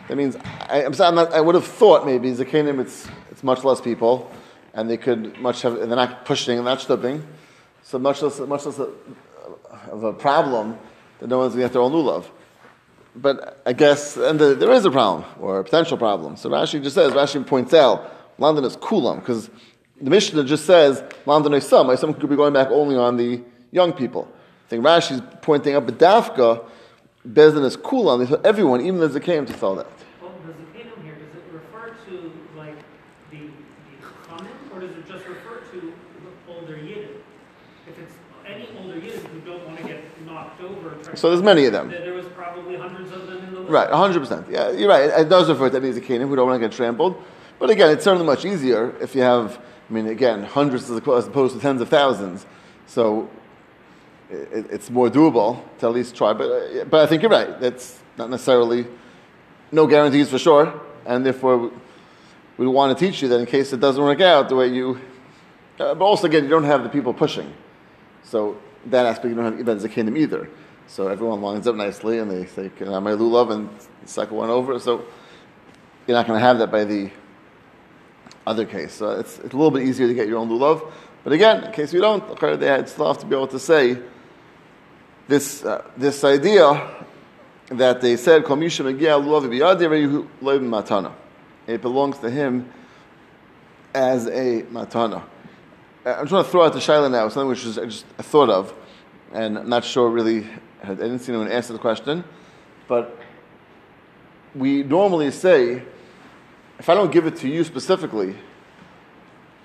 That 0.07 0.17
means, 0.17 0.35
I, 0.35 0.85
I'm, 0.85 1.15
not, 1.15 1.33
I 1.33 1.41
would 1.41 1.55
have 1.55 1.65
thought 1.65 2.05
maybe 2.05 2.31
Zakanim, 2.31 2.79
it's, 2.79 3.07
it's 3.31 3.43
much 3.43 3.63
less 3.63 3.81
people 3.81 4.29
and 4.73 4.89
they 4.89 4.97
could 4.97 5.37
much 5.39 5.61
have, 5.63 5.75
they're 5.75 5.87
not 5.87 6.25
pushing 6.25 6.57
and 6.57 6.65
not 6.65 6.81
stooping, 6.81 7.25
so 7.83 7.99
much 7.99 8.21
less, 8.21 8.39
much 8.39 8.65
less 8.65 8.79
a, 8.79 8.89
of 9.91 10.03
a 10.03 10.13
problem 10.13 10.77
that 11.19 11.27
no 11.27 11.39
one's 11.39 11.53
going 11.53 11.63
to 11.63 11.67
get 11.67 11.73
their 11.73 11.81
own 11.81 11.91
lulav. 11.91 12.25
But 13.15 13.61
I 13.65 13.73
guess, 13.73 14.15
and 14.17 14.39
the, 14.39 14.55
there 14.55 14.71
is 14.71 14.85
a 14.85 14.91
problem, 14.91 15.25
or 15.39 15.59
a 15.59 15.63
potential 15.63 15.97
problem. 15.97 16.37
So 16.37 16.49
Rashi 16.49 16.81
just 16.81 16.95
says, 16.95 17.11
Rashi 17.13 17.45
points 17.45 17.73
out, 17.73 18.15
London 18.37 18.63
is 18.63 18.77
kulam, 18.77 19.19
because 19.19 19.49
the 20.01 20.09
Mishnah 20.09 20.43
just 20.43 20.65
says, 20.65 21.03
London 21.25 21.53
is 21.53 21.67
some. 21.67 21.95
Some 21.97 22.13
could 22.13 22.29
be 22.29 22.35
going 22.35 22.53
back 22.53 22.69
only 22.69 22.95
on 22.95 23.17
the 23.17 23.41
young 23.71 23.93
people. 23.93 24.31
I 24.65 24.69
think 24.69 24.85
Rashi 24.85 25.13
is 25.13 25.21
pointing 25.41 25.75
up, 25.75 25.85
but 25.85 25.97
Dafka, 25.97 26.65
Bezdin 27.27 27.65
is 27.65 27.75
kulam, 27.75 28.27
they 28.27 28.47
everyone, 28.47 28.81
even 28.81 28.99
the 28.99 29.09
Zakim, 29.09 29.45
to 29.47 29.57
sell 29.57 29.75
that. 29.75 29.87
Well, 30.21 30.31
the 30.45 30.53
Zakaim 30.53 31.03
here, 31.03 31.15
does 31.15 31.35
it 31.35 31.43
refer 31.51 31.93
to 32.05 32.31
like 32.55 32.75
the, 33.31 33.37
the 33.37 34.07
common, 34.23 34.51
or 34.73 34.79
does 34.79 34.91
it 34.91 35.07
just 35.07 35.27
refer 35.27 35.59
to 35.71 35.93
older 36.47 36.75
Yidden? 36.75 37.17
If 37.87 37.99
it's 37.99 38.13
any 38.45 38.69
older 38.77 39.01
Yidden 39.01 39.25
who 39.27 39.39
don't 39.41 39.65
want 39.65 39.79
to 39.79 39.83
get 39.83 40.25
knocked 40.25 40.61
over. 40.61 40.97
So 41.15 41.29
there's 41.29 41.43
many 41.43 41.65
of 41.65 41.73
them. 41.73 41.89
There 41.89 42.13
was 42.13 42.27
probably 42.27 42.77
hundreds 42.77 43.11
of 43.11 43.27
them 43.27 43.43
in 43.43 43.53
the 43.53 43.59
list. 43.61 43.71
Right, 43.71 43.89
100%. 43.89 44.49
Yeah, 44.49 44.71
you're 44.71 44.87
right. 44.89 45.09
It 45.09 45.29
does 45.29 45.49
refer 45.49 45.69
to 45.69 45.77
any 45.77 45.91
Zakanim 45.91 46.29
who 46.29 46.35
don't 46.35 46.47
want 46.47 46.61
to 46.61 46.67
get 46.67 46.75
trampled. 46.75 47.21
But 47.59 47.69
again, 47.69 47.89
it's 47.89 48.05
certainly 48.05 48.25
much 48.25 48.45
easier 48.45 48.95
if 49.01 49.13
you 49.13 49.21
have, 49.21 49.59
I 49.89 49.93
mean, 49.93 50.07
again, 50.07 50.43
hundreds 50.43 50.89
as 50.89 50.97
opposed 50.97 51.55
to 51.55 51.59
tens 51.59 51.81
of 51.81 51.89
thousands. 51.89 52.45
So 52.85 53.29
it, 54.29 54.67
it's 54.69 54.89
more 54.89 55.09
doable 55.09 55.63
to 55.79 55.87
at 55.87 55.93
least 55.93 56.15
try. 56.15 56.33
But, 56.33 56.45
uh, 56.45 56.85
but 56.85 57.01
I 57.01 57.07
think 57.07 57.21
you're 57.23 57.31
right. 57.31 57.59
That's 57.59 57.99
not 58.17 58.29
necessarily, 58.29 58.85
no 59.71 59.87
guarantees 59.87 60.29
for 60.29 60.37
sure. 60.37 60.79
And 61.05 61.25
therefore, 61.25 61.71
we 62.57 62.67
want 62.67 62.97
to 62.97 63.05
teach 63.05 63.21
you 63.21 63.27
that 63.29 63.39
in 63.39 63.45
case 63.45 63.73
it 63.73 63.79
doesn't 63.79 64.03
work 64.03 64.21
out 64.21 64.49
the 64.49 64.55
way 64.55 64.67
you. 64.67 64.99
Uh, 65.79 65.95
but 65.95 66.05
also, 66.05 66.27
again, 66.27 66.43
you 66.43 66.49
don't 66.49 66.65
have 66.65 66.83
the 66.83 66.89
people 66.89 67.13
pushing. 67.13 67.51
So 68.23 68.59
that 68.87 69.05
aspect, 69.05 69.29
you 69.29 69.35
don't 69.35 69.45
have 69.45 69.59
Ibn 69.59 69.79
Zakanim 69.79 70.17
either. 70.17 70.49
So 70.87 71.07
everyone 71.07 71.41
lines 71.41 71.67
up 71.67 71.75
nicely 71.75 72.19
and 72.19 72.29
they 72.29 72.45
say, 72.45 72.69
Can 72.75 72.89
I 72.89 72.93
have 72.93 73.03
my 73.03 73.11
lulav? 73.11 73.51
And 73.51 73.69
the 74.01 74.07
second 74.07 74.35
one 74.35 74.49
over. 74.49 74.77
So 74.79 75.05
you're 76.05 76.17
not 76.17 76.27
going 76.27 76.39
to 76.39 76.45
have 76.45 76.59
that 76.59 76.71
by 76.71 76.83
the 76.83 77.11
other 78.49 78.65
case. 78.65 78.93
So 78.93 79.11
it's, 79.11 79.37
it's 79.39 79.53
a 79.53 79.57
little 79.57 79.71
bit 79.71 79.83
easier 79.83 80.07
to 80.07 80.13
get 80.13 80.27
your 80.27 80.39
own 80.39 80.49
lulav. 80.49 80.91
But 81.23 81.33
again, 81.33 81.65
in 81.65 81.71
case 81.71 81.93
you 81.93 82.01
don't, 82.01 82.59
they 82.59 82.67
had 82.67 82.89
still 82.89 83.07
have 83.07 83.19
to 83.19 83.25
be 83.25 83.35
able 83.35 83.47
to 83.47 83.59
say 83.59 83.99
this, 85.27 85.63
uh, 85.63 85.85
this 85.95 86.23
idea 86.23 87.05
that 87.67 88.01
they 88.01 88.17
said, 88.17 88.43
matana. 88.43 89.53
It 91.67 91.81
belongs 91.81 92.17
to 92.19 92.29
him 92.29 92.71
as 93.93 94.25
a 94.25 94.63
matana. 94.63 95.23
I'm 96.05 96.27
trying 96.27 96.43
to 96.43 96.49
throw 96.49 96.65
out 96.65 96.73
the 96.73 96.79
shaila 96.79 97.11
now, 97.11 97.29
something 97.29 97.49
which 97.49 97.65
is 97.65 97.77
I 97.77 97.85
just 97.85 98.05
thought 98.05 98.49
of, 98.49 98.73
and 99.31 99.59
I'm 99.59 99.69
not 99.69 99.83
sure 99.83 100.09
really 100.09 100.47
I 100.83 100.95
didn't 100.95 101.19
see 101.19 101.31
anyone 101.31 101.51
answer 101.51 101.73
the 101.73 101.79
question, 101.79 102.23
but 102.87 103.15
we 104.55 104.81
normally 104.83 105.29
say, 105.29 105.83
if 106.79 106.89
I 106.89 106.95
don't 106.95 107.11
give 107.11 107.27
it 107.27 107.35
to 107.37 107.49
you 107.49 107.63
specifically, 107.63 108.35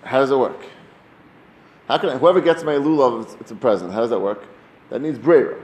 how 0.03 0.19
does 0.19 0.31
it 0.31 0.39
work? 0.39 0.61
How 1.89 1.99
can 1.99 2.11
I, 2.11 2.19
whoever 2.19 2.41
gets 2.41 2.63
my 2.63 2.75
lulav, 2.75 3.23
it's, 3.23 3.35
it's 3.41 3.51
a 3.51 3.55
present. 3.55 3.93
How 3.93 4.01
does 4.01 4.11
that 4.11 4.21
work? 4.21 4.45
That 4.91 5.01
needs 5.01 5.19
brera, 5.19 5.61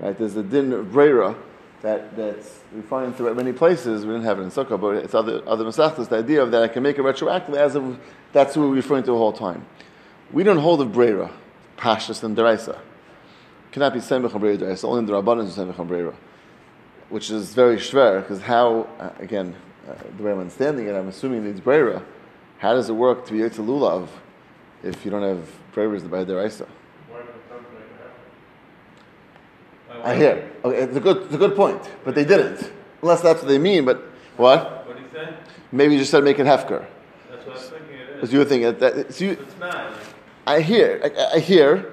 right? 0.00 0.16
There's 0.16 0.36
a 0.36 0.42
din 0.42 0.72
of 0.72 0.90
brera 0.92 1.36
that 1.82 2.16
that's 2.16 2.60
we 2.74 2.82
find 2.82 3.14
throughout 3.14 3.36
many 3.36 3.52
places. 3.52 4.04
We 4.04 4.12
didn't 4.12 4.24
have 4.24 4.40
it 4.40 4.42
in 4.42 4.50
Sukkah, 4.50 4.80
but 4.80 4.96
it's 4.96 5.14
other 5.14 5.42
other 5.46 5.64
masachtas. 5.64 6.08
The 6.08 6.16
idea 6.16 6.42
of 6.42 6.50
that 6.50 6.62
I 6.62 6.68
can 6.68 6.82
make 6.82 6.98
it 6.98 7.02
retroactive 7.02 7.54
as 7.54 7.76
of 7.76 7.98
that's 8.32 8.56
what 8.56 8.68
we're 8.68 8.74
referring 8.74 9.04
to 9.04 9.12
the 9.12 9.16
whole 9.16 9.32
time. 9.32 9.64
We 10.32 10.42
don't 10.42 10.58
hold 10.58 10.80
of 10.80 10.92
brera, 10.92 11.30
pashas 11.76 12.22
and 12.24 12.36
deraisa. 12.36 12.78
Cannot 13.70 13.92
be 13.92 14.00
semich 14.00 14.38
brera 14.38 14.56
deraisa. 14.56 14.84
Only 14.84 15.06
the 15.06 15.12
rabbanon 15.12 15.46
is 15.46 15.56
semich 15.56 15.86
brera, 15.86 16.14
which 17.10 17.30
is 17.30 17.54
very 17.54 17.76
schwer 17.76 18.22
because 18.22 18.42
how 18.42 18.88
uh, 18.98 19.10
again 19.20 19.54
uh, 19.88 19.94
the 20.16 20.22
way 20.22 20.32
I'm 20.32 20.38
understanding 20.40 20.86
it, 20.86 20.94
I'm 20.94 21.08
assuming 21.08 21.46
it's 21.46 21.60
brera. 21.60 22.02
How 22.58 22.74
does 22.74 22.88
it 22.88 22.92
work 22.92 23.26
to 23.26 23.32
be 23.32 23.38
yotze 23.38 23.64
lulav 23.64 24.08
if 24.82 25.04
you 25.04 25.10
don't 25.10 25.22
have 25.22 25.48
breras 25.74 26.08
by 26.10 26.24
deraisa? 26.24 26.66
Why 27.08 27.18
don't 27.18 27.28
some 27.48 27.62
make 27.72 27.84
it 27.84 27.98
happen? 29.88 30.02
I 30.04 30.14
hear. 30.14 30.50
Okay, 30.64 30.78
it's 30.78 30.96
a 30.96 31.00
good, 31.00 31.16
it's 31.24 31.34
a 31.34 31.38
good 31.38 31.56
point, 31.56 31.80
but 32.04 32.14
they 32.14 32.24
didn't. 32.24 32.70
Unless 33.02 33.22
that's 33.22 33.42
what 33.42 33.48
they 33.48 33.58
mean. 33.58 33.84
But 33.84 34.02
what? 34.36 34.86
What 34.86 34.96
do 34.96 35.02
you 35.02 35.08
say? 35.12 35.34
Maybe 35.70 35.94
you 35.94 36.00
just 36.00 36.10
said 36.10 36.24
make 36.24 36.38
it 36.38 36.46
hefker. 36.46 36.84
That's 37.30 37.46
what 37.46 37.56
I'm 37.56 37.62
thinking 37.62 37.96
it 37.96 38.24
is. 38.24 38.32
you 38.32 38.38
were 38.40 38.44
thinking 38.44 38.78
that. 38.78 38.80
that 38.80 39.14
so 39.14 39.24
you, 39.24 39.30
It's 39.32 39.58
not. 39.58 39.92
I 40.46 40.60
hear. 40.60 41.00
I, 41.04 41.36
I 41.36 41.38
hear. 41.38 41.92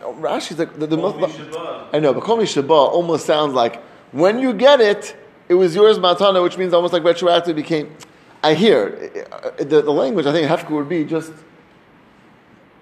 Rashi's 0.00 0.58
like 0.58 0.78
the, 0.78 0.86
the 0.86 0.96
most. 0.96 1.16
I 1.92 1.98
know, 1.98 2.14
but 2.14 2.22
Kol 2.22 2.38
Shabbat 2.38 2.70
almost 2.70 3.26
sounds 3.26 3.52
like 3.52 3.82
when 4.12 4.38
you 4.38 4.54
get 4.54 4.80
it, 4.80 5.14
it 5.52 5.56
was 5.56 5.74
yours 5.74 5.98
matana, 5.98 6.42
which 6.42 6.56
means 6.56 6.72
almost 6.72 6.94
like 6.94 7.04
retroactive 7.04 7.54
became. 7.54 7.94
I 8.42 8.54
hear 8.54 9.10
the, 9.58 9.82
the 9.82 9.92
language. 9.92 10.24
I 10.24 10.32
think 10.32 10.48
hefker 10.48 10.70
would 10.70 10.88
be 10.88 11.04
just 11.04 11.30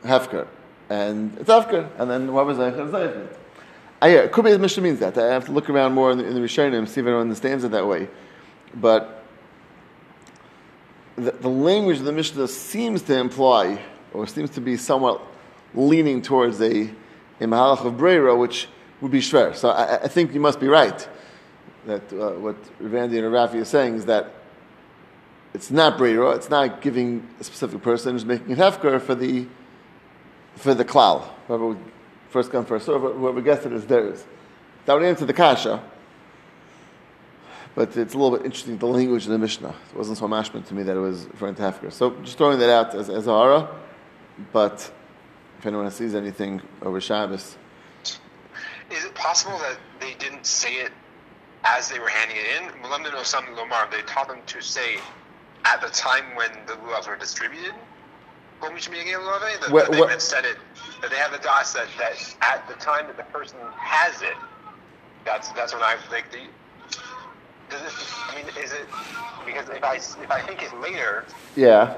hefker, 0.05 0.47
and 0.89 1.37
it's 1.37 1.51
hefker, 1.51 1.91
and 1.99 2.09
then 2.09 2.29
zeicher 2.29 2.87
is 2.87 2.93
zeicher. 2.93 3.37
I 4.01 4.11
hear. 4.11 4.23
It 4.23 4.31
could 4.31 4.45
be 4.45 4.53
the 4.53 4.59
Mishnah 4.61 4.85
means 4.85 5.01
that. 5.01 5.19
I 5.19 5.33
have 5.33 5.47
to 5.47 5.53
look 5.53 5.69
around 5.69 5.95
more 5.95 6.13
in 6.13 6.19
the, 6.19 6.25
in 6.25 6.35
the 6.35 6.41
Rishonim 6.41 6.87
see 6.87 7.01
if 7.01 7.07
anyone 7.07 7.23
understands 7.23 7.65
it 7.65 7.73
that 7.73 7.87
way, 7.89 8.09
but 8.73 9.25
the, 11.17 11.33
the 11.33 11.51
language 11.51 11.99
of 11.99 12.05
the 12.05 12.13
Mishnah 12.13 12.47
seems 12.47 13.03
to 13.03 13.19
imply, 13.19 13.81
or 14.15 14.29
seems 14.29 14.51
to 14.51 14.61
be 14.61 14.77
somewhat 14.77 15.21
leaning 15.75 16.23
towards 16.23 16.61
a, 16.61 16.83
a 16.83 17.45
mahalach 17.45 17.85
of 17.85 17.95
Breira, 17.95 18.39
which 18.39 18.69
would 19.01 19.11
be 19.11 19.21
shver. 19.21 19.57
So 19.57 19.71
I, 19.71 20.05
I 20.05 20.09
think 20.09 20.33
you 20.33 20.41
must 20.41 20.61
be 20.61 20.69
right 20.69 21.09
that 21.87 22.13
uh, 22.13 22.33
what 22.33 22.57
Randy 22.79 23.19
and 23.19 23.27
Rafi 23.29 23.61
are 23.61 23.65
saying 23.65 23.97
is 23.97 24.07
that 24.07 24.33
it's 25.55 25.71
not 25.71 25.99
Breira, 25.99 26.37
it's 26.37 26.51
not 26.51 26.81
giving 26.81 27.29
a 27.41 27.45
specific 27.45 27.83
person, 27.83 28.15
it's 28.15 28.25
making 28.25 28.51
it 28.51 28.59
hefker 28.59 29.01
for 29.01 29.15
the 29.15 29.47
for 30.57 30.75
the 30.75 30.85
klal. 30.85 31.25
Whoever 31.47 31.77
first 32.29 32.51
come 32.51 32.65
first 32.65 32.87
serve, 32.87 33.03
whoever 33.03 33.41
gets 33.41 33.67
it 33.67 33.73
is 33.73 33.87
theirs. 33.87 34.25
That 34.87 34.95
would 34.95 35.03
answer 35.03 35.25
the 35.25 35.33
kasha. 35.33 35.83
But 37.75 37.97
it's 37.97 38.15
a 38.15 38.19
little 38.19 38.37
bit 38.37 38.45
interesting, 38.45 38.79
the 38.79 38.87
language 38.87 39.25
of 39.25 39.31
the 39.31 39.39
Mishnah. 39.39 39.69
It 39.69 39.97
wasn't 39.97 40.19
so 40.19 40.27
mashman 40.27 40.67
to 40.67 40.75
me 40.75 40.83
that 40.83 40.97
it 40.97 41.01
was 41.01 41.27
referring 41.27 41.55
to 41.55 41.63
Hefker. 41.63 41.93
So 41.93 42.11
just 42.23 42.37
throwing 42.37 42.59
that 42.59 42.69
out 42.71 42.95
as, 42.95 43.09
as 43.09 43.27
hara. 43.27 43.69
But 44.53 44.91
if 45.59 45.67
anyone 45.67 45.91
sees 45.91 46.15
anything 46.15 46.61
over 46.83 47.01
Shabbos, 47.01 47.57
Is 48.91 49.05
it 49.05 49.15
possible 49.15 49.57
that 49.59 49.79
they 50.01 50.15
didn't 50.15 50.47
say 50.47 50.75
it 50.75 50.91
as 51.65 51.89
they 51.89 51.99
were 51.99 52.09
handing 52.09 52.37
it 52.37 52.63
in? 52.63 52.83
Osam 53.13 53.55
Lomar, 53.57 53.91
they 53.91 54.03
taught 54.03 54.29
them 54.29 54.41
to 54.47 54.61
say 54.61 54.97
at 55.67 55.81
the 55.81 55.89
time 55.89 56.35
when 56.37 56.51
the 56.67 56.75
lulavs 56.75 57.09
were 57.09 57.17
distributed. 57.17 57.75
Kol 58.61 58.73
mi 58.73 58.81
shemiyagei 58.81 59.15
lulave, 59.15 59.61
That 59.61 59.71
Wha- 59.71 59.85
that 59.89 60.09
they 60.09 60.19
said 60.19 60.45
it. 60.45 60.57
That 61.03 61.11
they 61.11 61.17
have 61.17 61.33
the 61.33 61.39
das 61.39 61.73
that, 61.73 61.87
that 61.99 62.13
at 62.43 62.69
the 62.69 62.75
time 62.75 63.07
that 63.07 63.17
the 63.17 63.25
person 63.25 63.59
has 63.79 64.21
it, 64.23 64.37
that's 65.25 65.49
that's 65.53 65.73
when 65.73 65.83
I 65.83 65.97
like 66.11 66.31
the. 66.31 66.39
Does 67.71 67.81
it? 67.83 67.93
I 68.29 68.35
mean, 68.37 68.47
is 68.63 68.73
it 68.73 68.87
because 69.47 69.69
if 69.71 69.83
I 69.83 69.97
if 69.97 70.31
I 70.31 70.41
think 70.43 70.63
it 70.63 70.79
later, 70.81 71.25
yeah. 71.57 71.97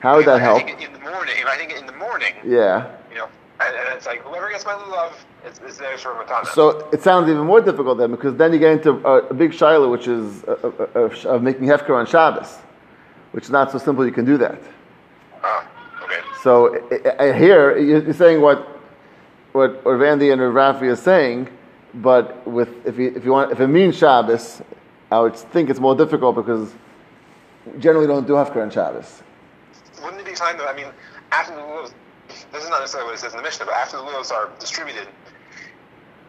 How 0.00 0.16
would 0.16 0.26
that 0.26 0.40
I 0.40 0.44
help? 0.44 0.62
in 0.62 0.92
the 0.92 1.00
morning, 1.00 1.34
if 1.38 1.46
I 1.46 1.56
think 1.56 1.72
it 1.72 1.78
in 1.78 1.86
the 1.86 1.92
morning, 1.92 2.32
Yeah. 2.44 2.86
you 3.10 3.16
know, 3.16 3.28
and, 3.60 3.74
and 3.74 3.96
it's 3.96 4.06
like 4.06 4.20
whoever 4.22 4.50
gets 4.50 4.64
my 4.64 4.72
lulav, 4.72 5.12
it's, 5.44 5.60
it's 5.66 5.78
theirs 5.78 6.00
for 6.00 6.14
matana. 6.14 6.46
So 6.46 6.88
it 6.92 7.02
sounds 7.02 7.28
even 7.28 7.44
more 7.44 7.60
difficult 7.60 7.98
then, 7.98 8.10
because 8.10 8.36
then 8.36 8.52
you 8.52 8.58
get 8.58 8.72
into 8.72 8.92
a, 9.06 9.28
a 9.28 9.34
big 9.34 9.52
shiloh, 9.52 9.90
which 9.90 10.06
is 10.06 10.44
uh, 10.44 10.56
uh, 10.62 10.86
uh, 10.94 11.28
of 11.28 11.42
making 11.42 11.66
hefker 11.66 11.90
on 11.90 12.06
Shabbos, 12.06 12.56
which 13.32 13.44
is 13.44 13.50
not 13.50 13.72
so 13.72 13.78
simple. 13.78 14.06
You 14.06 14.12
can 14.12 14.24
do 14.24 14.38
that. 14.38 14.60
Ah, 15.42 15.68
okay. 16.02 16.20
So 16.42 16.76
I, 17.18 17.28
I 17.28 17.32
hear 17.32 17.76
you're 17.78 18.12
saying 18.12 18.40
what 18.40 18.66
what 19.52 19.82
Orvandi 19.84 20.32
and 20.32 20.40
Rafi 20.40 20.82
are 20.82 20.96
saying, 20.96 21.48
but 21.94 22.46
with 22.46 22.86
if 22.86 22.96
you 22.96 23.12
if 23.16 23.24
you 23.24 23.32
want 23.32 23.50
if 23.50 23.60
it 23.60 23.68
means 23.68 23.96
Shabbos, 23.96 24.62
I 25.10 25.20
would 25.20 25.36
think 25.36 25.68
it's 25.68 25.80
more 25.80 25.96
difficult 25.96 26.36
because 26.36 26.72
generally 27.78 28.06
don't 28.06 28.26
do 28.26 28.34
hefker 28.34 28.62
on 28.62 28.70
Shabbos. 28.70 29.22
Wouldn't 30.02 30.20
it 30.20 30.26
be 30.26 30.32
time 30.32 30.58
that 30.58 30.68
I 30.68 30.74
mean, 30.74 30.86
after 31.32 31.56
the 31.56 31.62
this 32.52 32.64
is 32.64 32.70
not 32.70 32.80
necessarily 32.80 33.08
what 33.08 33.14
it 33.14 33.20
says 33.20 33.32
in 33.32 33.38
the 33.38 33.42
Mishnah, 33.42 33.66
but 33.66 33.74
after 33.74 33.96
the 33.96 34.02
lulavs 34.02 34.30
are 34.30 34.50
distributed, 34.58 35.08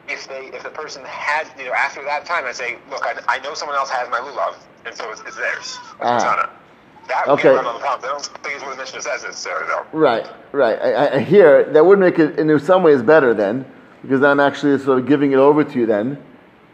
if 0.07 0.27
they 0.27 0.47
if 0.47 0.63
the 0.63 0.69
person 0.69 1.03
had 1.05 1.47
you 1.57 1.65
know 1.65 1.73
after 1.73 2.03
that 2.03 2.25
time, 2.25 2.45
I 2.45 2.51
say, 2.51 2.77
look, 2.89 3.05
I, 3.05 3.13
I 3.27 3.39
know 3.39 3.53
someone 3.53 3.77
else 3.77 3.89
has 3.89 4.09
my 4.09 4.19
lulav, 4.19 4.55
and 4.85 4.95
so 4.95 5.09
it's, 5.11 5.21
it's 5.21 5.35
theirs. 5.35 5.77
Ah. 6.01 6.19
Matana. 6.19 6.49
That 7.07 7.25
would 7.27 7.33
Okay. 7.33 7.43
get 7.43 7.55
around 7.55 7.73
the 7.73 7.79
problems. 7.79 8.03
I 8.05 8.07
don't 8.07 8.43
think 8.43 8.55
it's 8.55 8.63
what 8.63 8.71
the 8.75 8.77
Mishnah 8.83 9.01
says 9.01 9.23
necessarily, 9.23 9.65
though. 9.67 9.83
Right, 9.97 10.27
right. 10.51 10.79
I, 10.79 11.15
I- 11.15 11.19
hear 11.19 11.63
that 11.73 11.83
would 11.85 11.97
make 11.99 12.19
it 12.19 12.37
in 12.37 12.59
some 12.59 12.83
ways 12.83 13.01
better 13.01 13.33
then, 13.33 13.65
because 14.03 14.19
then 14.21 14.29
I'm 14.31 14.39
actually 14.39 14.77
sort 14.79 14.99
of 14.99 15.07
giving 15.07 15.31
it 15.31 15.37
over 15.37 15.63
to 15.63 15.79
you 15.79 15.85
then. 15.87 16.23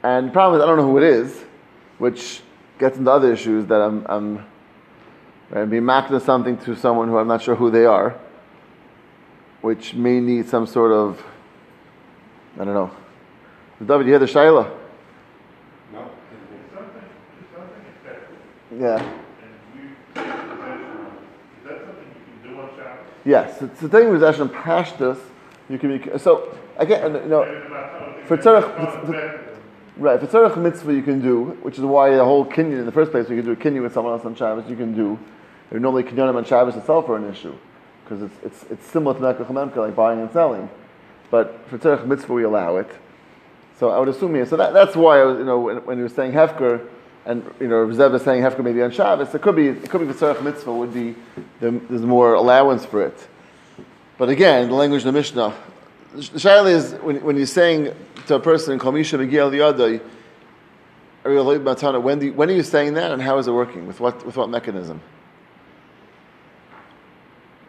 And 0.04 0.28
the 0.28 0.32
problem 0.34 0.60
is 0.60 0.64
I 0.64 0.68
don't 0.68 0.78
know 0.78 0.84
who 0.88 0.98
it 0.98 1.04
is, 1.04 1.44
which 2.00 2.42
gets 2.80 2.98
into 2.98 3.10
other 3.10 3.32
issues 3.32 3.66
that 3.68 3.80
I'm, 3.82 4.06
I'm 4.10 4.46
right, 5.52 5.66
being 5.70 5.86
marketing 5.86 6.20
something 6.20 6.58
to 6.60 6.76
someone 6.76 7.08
who 7.08 7.18
I'm 7.18 7.28
not 7.30 7.42
sure 7.42 7.56
who 7.56 7.72
they 7.72 7.86
are, 7.86 8.20
which 9.66 9.96
may 9.96 10.20
need 10.20 10.48
some 10.48 10.68
sort 10.68 10.92
of, 10.92 11.26
I 12.60 12.66
don't 12.66 12.76
know. 12.76 12.92
David, 13.84 14.06
you 14.06 14.12
hear 14.14 14.20
the 14.20 14.28
Shaila? 14.28 14.70
No. 15.92 16.02
It's 16.32 16.72
something, 16.72 17.02
it's 17.42 17.52
something 17.52 17.84
effective, 17.90 18.38
Yeah. 18.80 19.02
and 19.02 19.50
you 19.74 19.90
take 20.14 20.24
possession 20.24 20.92
of 20.92 21.08
it. 21.08 21.18
Is 21.58 21.68
that 21.68 21.80
something 21.84 22.06
you 22.14 22.44
can 22.44 22.54
do 22.54 22.62
on 22.62 22.70
Shabbos? 22.78 23.06
Yes, 23.26 23.62
it's 23.64 23.80
the 23.82 23.90
thing 23.90 24.12
with 24.12 24.22
Hashem 24.22 24.50
Pashtus, 24.50 25.18
you 25.68 25.80
can 25.80 25.98
be, 25.98 26.18
so, 26.20 26.56
again, 26.78 27.16
you 27.16 27.22
know, 27.28 27.44
Maybe 27.44 27.66
about 27.66 28.00
something 28.00 28.26
For 28.28 28.38
tzarech- 28.38 29.06
for-. 29.08 29.40
Right, 29.98 30.22
it's 30.22 30.34
a 30.36 30.56
mitzvah, 30.58 30.94
you 30.94 31.02
can 31.02 31.22
do, 31.22 31.58
which 31.64 31.80
is 31.80 31.84
why 31.86 32.12
the 32.16 32.24
whole 32.24 32.46
kinyan 32.46 32.82
in 32.82 32.86
the 32.86 32.92
first 32.92 33.10
place, 33.10 33.28
you 33.32 33.36
can 33.42 33.46
do 33.46 33.54
a 33.54 33.56
kinyan 33.56 33.82
with 33.82 33.96
someone 33.96 34.14
else 34.14 34.26
on 34.26 34.36
Shabbos, 34.36 34.70
you 34.70 34.76
can 34.76 34.94
do. 34.94 35.18
Or 35.72 35.80
normally 35.80 36.04
kinyanim 36.04 36.36
on 36.36 36.46
Shabbos 36.46 36.76
itself 36.76 37.10
are 37.10 37.16
an 37.16 37.28
issue, 37.32 37.56
because 38.06 38.22
it's, 38.22 38.36
it's, 38.44 38.72
it's 38.72 38.86
similar 38.86 39.16
to 39.16 39.20
Mekach 39.20 39.48
Memka, 39.48 39.78
like 39.78 39.96
buying 39.96 40.22
and 40.22 40.32
selling. 40.32 40.70
But 41.32 41.60
for 41.68 41.80
tzarech 41.80 42.06
mitzvah, 42.06 42.34
we 42.34 42.44
allow 42.44 42.78
it. 42.78 42.90
So 43.80 43.90
I 43.90 44.00
would 44.00 44.08
assume 44.08 44.36
here, 44.36 44.46
so 44.46 44.56
that, 44.58 44.74
that's 44.74 44.96
why, 44.96 45.20
I 45.20 45.24
was, 45.26 45.40
you 45.40 45.44
know, 45.44 45.60
when, 45.60 45.78
when 45.86 45.98
you 45.98 46.04
were 46.04 46.10
saying 46.10 46.32
Hefker, 46.32 46.88
and, 47.26 47.44
you 47.60 47.68
know, 47.68 47.88
Zev 47.88 48.14
is 48.14 48.22
saying 48.22 48.44
Hefker 48.44 48.64
maybe 48.64 48.84
on 48.84 48.92
Shabbos, 48.92 49.34
it 49.34 49.42
could 49.42 49.56
be, 49.56 49.70
it 49.70 49.90
could 49.90 50.08
be 50.08 50.14
for 50.14 50.40
mitzvah 50.42 50.72
would 50.72 50.94
be, 50.94 51.16
there's 51.60 52.04
more 52.04 52.36
allowance 52.36 52.86
for 52.86 53.02
it. 53.02 53.28
But 54.18 54.30
again, 54.30 54.70
the 54.70 54.76
language 54.76 55.02
of 55.02 55.08
the 55.08 55.12
Mishnah, 55.12 55.54
the 56.14 56.22
shaila 56.22 56.72
is 56.72 56.94
when, 57.02 57.22
when 57.24 57.36
you're 57.36 57.46
saying 57.46 57.94
to 58.28 58.36
a 58.36 58.40
person, 58.40 58.80
"Kamisha 58.80 59.20
Miguel 59.20 59.52
Yadai," 59.52 60.02
when, 62.02 62.20
do 62.20 62.28
you, 62.28 62.34
when 62.34 62.50
are 62.50 62.54
you 62.54 62.64
saying 62.64 62.94
that, 62.94 63.12
and 63.12 63.22
how 63.22 63.38
is 63.38 63.48
it 63.48 63.52
working? 63.52 63.88
With 63.88 64.00
what 64.00 64.26
with 64.26 64.38
what 64.38 64.50
mechanism? 64.50 65.02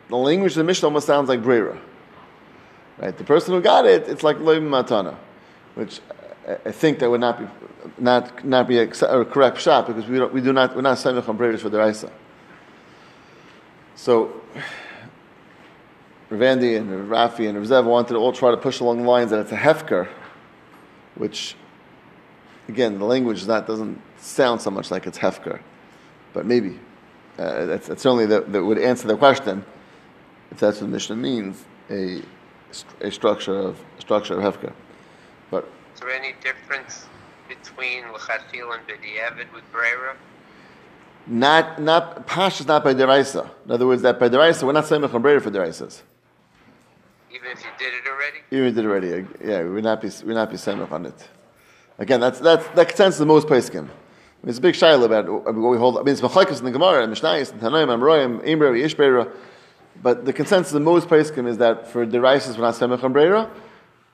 The 0.08 0.16
language 0.16 0.52
of 0.52 0.58
the 0.58 0.64
Mishnah 0.64 0.88
almost 0.88 1.06
sounds 1.06 1.28
like 1.28 1.42
Brera. 1.42 1.78
Right? 2.98 3.16
The 3.16 3.24
person 3.24 3.54
who 3.54 3.60
got 3.60 3.86
it, 3.86 4.08
it's 4.08 4.22
like 4.22 4.38
Loim 4.38 4.68
Matana, 4.68 5.16
which 5.74 6.00
I, 6.64 6.70
think 6.70 7.00
that 7.00 7.10
would 7.10 7.20
not 7.20 7.38
be 7.38 7.46
not 7.98 8.44
not 8.44 8.68
be 8.68 8.78
a, 8.78 8.86
correct 8.86 9.60
shot 9.60 9.86
because 9.86 10.06
we 10.06 10.18
don't 10.18 10.32
we 10.32 10.40
do 10.40 10.52
not 10.52 10.74
we're 10.74 10.82
not 10.82 10.98
saying 10.98 11.16
on 11.16 11.38
Breras 11.38 11.60
for 11.60 11.68
the 11.68 11.78
Raisa. 11.78 12.10
So 13.96 14.40
Ravandi 16.30 16.76
and 16.76 17.10
Rafi 17.10 17.48
and 17.48 17.68
Rav 17.68 17.86
wanted 17.86 18.14
to 18.14 18.16
all 18.16 18.32
try 18.32 18.50
to 18.50 18.56
push 18.56 18.80
along 18.80 19.02
the 19.02 19.08
lines 19.08 19.30
that 19.30 19.40
it's 19.40 19.52
a 19.52 19.56
hefker, 19.56 20.08
which, 21.14 21.54
again, 22.68 22.98
the 22.98 23.04
language 23.04 23.46
not 23.46 23.66
doesn't 23.66 24.00
sound 24.18 24.60
so 24.60 24.70
much 24.70 24.90
like 24.90 25.06
it's 25.06 25.18
hefker, 25.18 25.60
but 26.32 26.44
maybe 26.44 26.78
uh, 27.38 27.66
that's, 27.66 27.86
that's 27.86 28.02
certainly 28.02 28.26
that, 28.26 28.52
that 28.52 28.64
would 28.64 28.78
answer 28.78 29.06
the 29.06 29.16
question 29.16 29.64
if 30.50 30.58
that's 30.60 30.80
what 30.80 30.90
Mishnah 30.90 31.16
means 31.16 31.64
a 31.90 32.22
a 33.00 33.10
structure 33.10 33.56
of 33.56 33.80
structure 33.98 34.38
of 34.38 34.54
hefker. 34.54 34.72
But 35.50 35.68
Is 35.94 36.00
there 36.00 36.10
any 36.10 36.34
difference 36.42 37.06
between 37.48 38.04
L'chasil 38.12 38.74
and 38.74 38.86
B'diavad 38.86 39.52
with 39.54 39.64
Brera? 39.72 40.16
not 41.26 41.80
not 41.80 42.26
pash 42.26 42.60
is 42.60 42.66
not 42.66 42.84
by 42.84 42.94
deraisa. 42.94 43.50
In 43.64 43.72
other 43.72 43.86
words, 43.86 44.02
that 44.02 44.18
by 44.18 44.28
deraisa 44.28 44.62
we're 44.62 44.72
not 44.72 44.86
saying 44.86 45.02
mecham 45.02 45.22
for 45.40 45.50
deraisas. 45.50 46.02
Even 47.30 47.50
if 47.50 47.60
you 47.60 47.70
did 47.78 47.92
it 47.94 48.08
already? 48.08 48.38
Even 48.50 48.66
if 48.66 48.76
you 48.76 48.82
did 48.82 48.84
it 48.84 48.88
already, 48.88 49.26
yeah, 49.44 49.62
we're 49.62 49.80
not 49.80 50.00
be 50.00 50.10
we're 50.24 50.34
not 50.34 50.50
be 50.50 50.56
semach 50.56 50.92
on 50.92 51.06
it. 51.06 51.28
Again, 51.98 52.20
that's 52.20 52.38
that's 52.40 52.66
that 52.68 52.88
consensus 52.88 53.18
the 53.18 53.26
most 53.26 53.48
mean, 53.48 54.50
it's 54.50 54.58
a 54.58 54.60
big 54.60 54.74
shaila 54.74 55.04
about 55.04 55.28
what 55.28 55.70
we 55.70 55.76
hold. 55.76 55.98
I 55.98 56.02
mean, 56.02 56.12
it's 56.12 56.20
machlekes 56.20 56.58
in 56.58 56.64
the 56.64 56.70
Gemara 56.70 57.02
and 57.02 57.12
Mishnayos 57.12 57.52
and 57.52 57.60
Tanaim, 57.60 57.88
Amroyim, 57.88 58.46
Imber, 58.46 58.72
Yishbera. 58.72 59.30
But 60.02 60.24
the 60.24 60.32
consensus 60.32 60.72
of 60.74 60.82
most 60.82 61.08
poskim 61.08 61.48
is 61.48 61.58
that 61.58 61.88
for 61.88 62.06
the 62.06 62.20
rices 62.20 62.56
we're 62.56 62.64
not 62.64 62.74
semach 62.74 63.02
on 63.02 63.12
breira, 63.12 63.50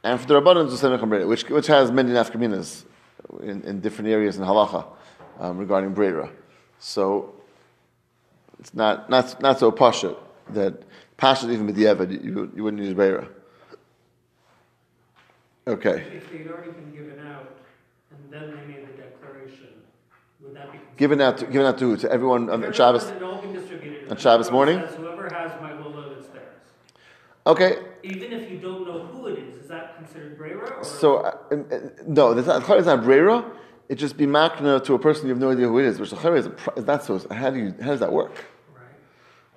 and 0.03 0.21
for 0.21 0.27
the 0.27 0.41
rabbanon 0.41 0.67
it's 0.73 0.81
semach 0.81 1.03
on 1.03 1.11
breira, 1.11 1.27
which 1.27 1.49
which 1.49 1.67
has 1.67 1.91
many 1.91 2.11
nafkaminas 2.11 2.85
in, 3.43 3.63
in 3.63 3.81
different 3.81 4.11
areas 4.11 4.37
in 4.39 4.45
halacha 4.45 4.87
um, 5.41 5.59
regarding 5.59 5.95
breira. 5.95 6.31
So 6.79 7.35
it's 8.59 8.75
not 8.75 9.11
not 9.11 9.41
not 9.41 9.59
so 9.59 9.71
pasha 9.71 10.15
that 10.51 10.83
pasha 11.17 11.51
even 11.51 11.67
with 11.67 11.77
the 11.77 11.83
you, 12.23 12.51
you 12.55 12.65
wouldn't 12.65 12.83
use 12.83 12.95
breira. 12.95 13.29
Okay. 15.67 16.05
If 16.13 16.31
they'd 16.33 16.49
already 16.49 16.73
been 16.73 16.91
given 16.91 17.25
out, 17.27 17.57
and 18.11 18.33
then 18.33 18.51
they 18.51 18.75
made 18.75 18.89
the 18.89 19.01
declaration, 19.01 19.69
would 20.41 20.57
that 20.57 20.73
be? 20.73 20.79
Given 20.97 21.21
out 21.21 21.39
to, 21.39 21.47
given 21.47 21.67
out 21.67 21.79
to, 21.79 21.97
to 21.99 22.11
everyone 22.11 22.51
on 22.51 22.73
Shabbos. 22.73 23.05
everyone 23.05 23.23
had 23.23 23.23
all 23.23 23.43
been 23.43 23.53
distributed, 23.53 24.11
on 24.11 24.17
Shabbos 24.17 24.51
morning? 24.51 24.83
Whoever 25.23 25.49
has 25.49 25.61
my 25.61 25.73
lolo, 25.79 26.15
it's 26.19 26.29
theirs. 26.29 26.49
Okay, 27.47 27.79
Even 28.03 28.33
if 28.33 28.51
you 28.51 28.59
don't 28.59 28.87
know 28.87 29.07
who 29.07 29.27
it 29.27 29.39
is, 29.39 29.57
is 29.57 29.69
that 29.69 29.97
considered 29.97 30.37
brera? 30.37 30.79
Or? 30.79 30.85
so 30.85 31.19
uh, 31.19 31.37
uh, 31.51 31.79
no, 32.07 32.35
that's 32.35 32.47
not, 32.47 32.79
it's 32.79 32.87
not 32.87 33.03
brera. 33.03 33.45
It 33.89 33.97
just 33.97 34.17
be 34.17 34.27
makna 34.27 34.83
to 34.85 34.95
a 34.95 34.99
person 34.99 35.27
you 35.27 35.31
have 35.31 35.41
no 35.41 35.51
idea 35.51 35.67
who 35.67 35.79
it 35.79 35.85
is, 35.85 35.99
which 35.99 36.11
the 36.11 36.35
is, 36.35 36.47
a 36.47 36.55
is 36.77 36.87
not 36.87 37.05
so. 37.05 37.21
How 37.31 37.51
do 37.51 37.59
you 37.59 37.75
how 37.81 37.91
does 37.91 38.01
that 38.01 38.13
work? 38.13 38.45
Right. 38.75 38.85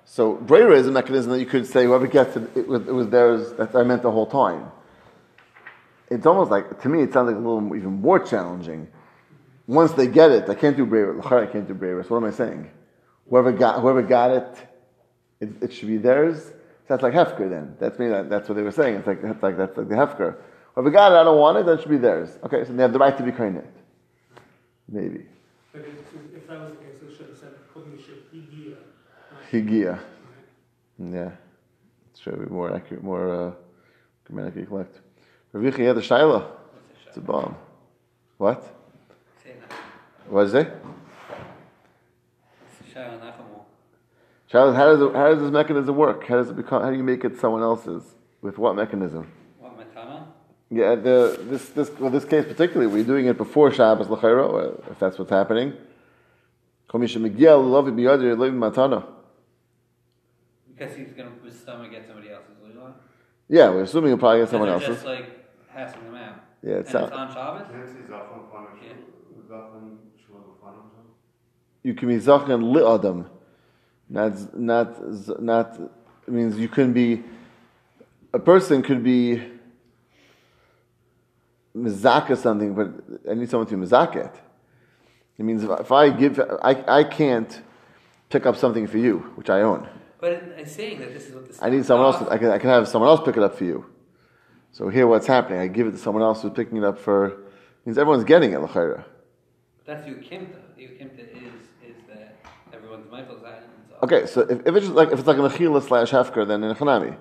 So 0.04 0.34
brera 0.34 0.76
is 0.76 0.86
a 0.86 0.92
mechanism 0.92 1.32
that 1.32 1.40
you 1.40 1.46
could 1.46 1.66
say 1.66 1.84
whoever 1.84 2.06
gets 2.06 2.36
it, 2.36 2.56
it 2.56 2.68
was, 2.68 2.82
it 2.82 2.92
was 2.92 3.08
theirs. 3.08 3.52
That 3.54 3.74
I 3.74 3.82
meant 3.82 4.02
the 4.02 4.10
whole 4.10 4.26
time. 4.26 4.70
It's 6.10 6.26
almost 6.26 6.50
like 6.50 6.80
to 6.82 6.88
me, 6.88 7.02
it 7.02 7.12
sounds 7.12 7.28
like 7.28 7.36
a 7.36 7.38
little 7.38 7.74
even 7.76 8.00
more 8.00 8.18
challenging. 8.18 8.88
Once 9.68 9.92
they 9.92 10.06
get 10.06 10.30
it, 10.30 10.48
I 10.48 10.54
can't 10.54 10.76
do 10.76 10.86
brera. 10.86 11.24
I 11.42 11.46
can't 11.46 11.66
do 11.66 11.74
brera. 11.74 12.04
So 12.04 12.10
what 12.10 12.18
am 12.18 12.24
I 12.24 12.30
saying? 12.30 12.70
Whoever 13.28 13.52
got 13.52 13.80
whoever 13.80 14.02
got 14.02 14.32
it, 14.32 14.68
it, 15.40 15.50
it 15.62 15.72
should 15.72 15.88
be 15.88 15.96
theirs. 15.98 16.52
That's 16.88 17.02
like 17.02 17.12
hefker. 17.12 17.48
Then 17.50 17.76
that's 17.78 17.98
me. 17.98 18.08
That, 18.08 18.30
that's 18.30 18.48
what 18.48 18.54
they 18.54 18.62
were 18.62 18.70
saying. 18.70 18.96
It's 18.96 19.06
like 19.06 19.22
that's 19.22 19.42
like 19.42 19.56
that's 19.56 19.76
like 19.76 19.88
the 19.88 19.94
hefker. 19.94 20.36
Whoever 20.74 20.90
got 20.90 21.12
it, 21.12 21.16
I 21.16 21.24
don't 21.24 21.38
want 21.38 21.58
it. 21.58 21.66
That 21.66 21.80
should 21.80 21.90
be 21.90 21.96
theirs. 21.96 22.38
Okay, 22.44 22.64
so 22.64 22.72
they 22.72 22.82
have 22.82 22.92
the 22.92 22.98
right 22.98 23.16
to 23.16 23.22
be 23.22 23.32
kind 23.32 23.56
it. 23.56 23.70
Maybe 24.88 25.26
But 25.72 25.82
if, 25.82 25.88
if 26.34 26.46
that 26.46 26.60
was 26.60 26.70
the 26.70 26.76
case, 26.76 26.94
it 27.02 27.16
should 27.16 27.28
have 27.28 27.38
said 27.38 27.54
Kogniship 27.74 28.30
Higia. 28.32 28.76
higia. 29.50 29.98
Yeah, 30.98 31.30
it's 32.10 32.20
true. 32.20 32.36
Be 32.36 32.52
more 32.52 32.74
accurate, 32.74 33.02
more 33.02 33.48
uh, 33.48 33.52
grammatically 34.24 34.66
correct. 34.66 35.00
Ravichi 35.52 35.86
had 35.86 35.96
the 35.96 36.02
shaila. 36.02 36.46
It's 37.08 37.16
a 37.16 37.20
bomb. 37.20 37.56
What? 38.38 38.62
Say 39.42 39.54
that. 39.60 39.72
What 40.30 40.46
is 40.46 40.54
it? 40.54 40.72
It's 44.46 44.54
a 44.54 44.56
Shara 44.56 44.72
Nachamu. 44.72 44.72
Shaila, 44.72 44.76
how 44.76 44.86
does 44.86 45.00
it, 45.00 45.14
how 45.14 45.28
does 45.30 45.40
this 45.42 45.50
mechanism 45.50 45.96
work? 45.96 46.24
How 46.26 46.36
does 46.36 46.50
it 46.50 46.56
become? 46.56 46.82
How 46.82 46.90
do 46.90 46.96
you 46.96 47.02
make 47.02 47.24
it 47.24 47.38
someone 47.40 47.62
else's? 47.62 48.02
With 48.42 48.58
what 48.58 48.76
mechanism? 48.76 49.26
What 49.58 49.76
Matana? 49.78 50.26
Yeah, 50.70 50.94
the 50.94 51.38
this 51.48 51.68
this 51.70 51.90
well, 51.98 52.10
this 52.10 52.24
case 52.24 52.44
particularly, 52.44 52.86
we're 52.92 53.04
doing 53.04 53.26
it 53.26 53.36
before 53.36 53.72
Shabbos 53.72 54.08
l'chayra, 54.08 54.78
uh, 54.78 54.90
if 54.90 54.98
that's 54.98 55.18
what's 55.18 55.30
happening. 55.30 55.72
Kol 56.88 57.00
mi 57.00 57.06
shemigiel 57.06 57.64
lovi 57.64 57.92
biyadir 57.92 58.36
lovi 58.36 58.52
matana. 58.52 59.04
Because 60.68 60.94
he's 60.96 61.12
going 61.12 61.28
to 61.38 61.44
his 61.44 61.58
stomach 61.58 61.90
get 61.90 62.06
somebody 62.06 62.30
else's 62.30 62.50
Lula. 62.62 62.94
Yeah, 63.48 63.70
we're 63.70 63.82
assuming 63.84 64.10
he'll 64.10 64.18
probably 64.18 64.40
get 64.40 64.50
someone 64.50 64.68
And 64.68 64.80
they're 64.82 64.88
else's. 64.90 65.04
Just 65.04 65.18
like 65.18 65.68
passing 65.72 66.04
them 66.04 66.14
out. 66.16 66.34
Yeah, 66.62 66.72
it 66.72 66.76
and 66.80 66.88
sounds- 66.88 67.08
it's 67.08 67.16
on 67.16 67.32
Shabbos? 67.32 67.66
Can't 67.72 67.88
say 67.88 68.12
Zafon 68.12 68.50
Panash, 68.52 68.82
Yeah. 68.82 68.92
Zafon 69.48 69.96
Shulon 70.20 70.60
Panash. 70.62 70.90
You 71.82 71.94
can 71.94 72.08
be 72.08 72.16
zachan 72.18 72.72
li 72.74 72.84
adam, 72.84 73.30
not 74.08 74.58
not 74.58 75.40
not. 75.40 75.80
It 76.26 76.32
means 76.32 76.58
you 76.58 76.68
can 76.68 76.92
be. 76.92 77.22
A 78.32 78.38
person 78.38 78.82
could 78.82 79.02
be 79.02 79.42
mizaka 81.74 82.36
something, 82.36 82.74
but 82.74 82.88
I 83.30 83.34
need 83.34 83.48
someone 83.48 83.66
to 83.68 83.76
mizaka 83.76 84.26
it. 84.26 84.34
It 85.38 85.44
means 85.44 85.62
if, 85.64 85.80
if 85.80 85.92
I 85.92 86.10
give, 86.10 86.40
I, 86.62 86.84
I 86.88 87.04
can't 87.04 87.62
pick 88.30 88.46
up 88.46 88.56
something 88.56 88.86
for 88.86 88.98
you, 88.98 89.18
which 89.36 89.50
I 89.50 89.60
own. 89.60 89.88
But 90.18 90.32
it's 90.56 90.72
saying 90.72 90.98
that 91.00 91.12
this 91.12 91.28
is 91.28 91.34
what 91.34 91.46
this 91.46 91.62
I 91.62 91.68
need 91.70 91.84
someone 91.84 92.12
else. 92.12 92.22
I 92.30 92.38
can, 92.38 92.50
I 92.50 92.58
can 92.58 92.70
have 92.70 92.88
someone 92.88 93.10
else 93.10 93.20
pick 93.24 93.36
it 93.36 93.42
up 93.42 93.56
for 93.56 93.64
you. 93.64 93.86
So 94.72 94.88
here, 94.88 95.06
what's 95.06 95.26
happening? 95.26 95.60
I 95.60 95.68
give 95.68 95.86
it 95.86 95.92
to 95.92 95.98
someone 95.98 96.22
else 96.22 96.42
who's 96.42 96.52
picking 96.52 96.78
it 96.78 96.84
up 96.84 96.98
for. 96.98 97.38
Means 97.84 97.98
everyone's 97.98 98.24
getting 98.24 98.52
it. 98.52 98.60
l'chayra. 98.60 99.04
That's 99.84 100.06
Yukimta. 100.06 100.58
Yukimta 100.78 101.20
is, 101.20 101.52
is 101.86 101.96
that 102.08 102.36
everyone's. 102.72 103.06
So 103.10 103.75
Okay, 104.02 104.26
so 104.26 104.42
if, 104.42 104.66
if 104.66 104.76
it's 104.76 104.86
just 104.86 104.96
like 104.96 105.10
if 105.10 105.18
it's 105.18 105.28
like 105.28 105.38
a 105.38 105.40
mechila 105.40 105.82
slash 105.82 106.10
hefker, 106.10 106.46
then 106.46 106.62
in 106.62 106.70
a 106.70 106.74
chanami, 106.74 107.16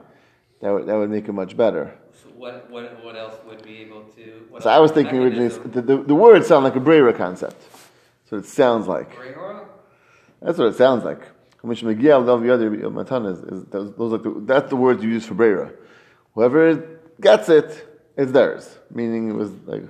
that 0.61 0.71
would 0.71 0.85
that 0.88 0.95
would 0.95 1.09
make 1.09 1.27
it 1.27 1.33
much 1.33 1.55
better. 1.55 1.97
So 2.13 2.29
what, 2.35 2.69
what, 2.69 3.03
what 3.03 3.15
else 3.15 3.35
would 3.47 3.63
be 3.63 3.77
able 3.77 4.03
to. 4.15 4.47
So 4.59 4.69
I 4.69 4.79
was 4.79 4.91
thinking 4.91 5.19
originally, 5.19 5.49
the, 5.49 5.81
the, 5.81 5.97
the 5.97 6.15
words 6.15 6.47
sound 6.47 6.63
like 6.63 6.75
a 6.75 6.79
brera 6.79 7.13
concept. 7.13 7.61
So 8.29 8.38
it 8.38 8.45
sounds 8.45 8.88
like 8.88 9.17
oil? 9.38 9.67
that's 10.41 10.57
what 10.57 10.67
it 10.67 10.75
sounds 10.75 11.03
like. 11.03 11.21
Which 11.61 11.81
Megiel 11.81 12.25
Dov 12.25 12.45
Yoder 12.45 12.89
Matan 12.91 13.25
is, 13.25 13.39
is 13.39 13.65
those, 13.65 13.95
those 13.95 14.13
are 14.13 14.17
the, 14.17 14.41
that's 14.41 14.69
the 14.69 14.75
words 14.75 15.03
you 15.03 15.09
use 15.09 15.25
for 15.25 15.33
brera. 15.33 15.71
Whoever 16.33 16.99
gets 17.19 17.49
it, 17.49 17.88
it's 18.17 18.31
theirs. 18.31 18.77
Meaning 18.91 19.29
it 19.29 19.33
was 19.33 19.51
like 19.65 19.83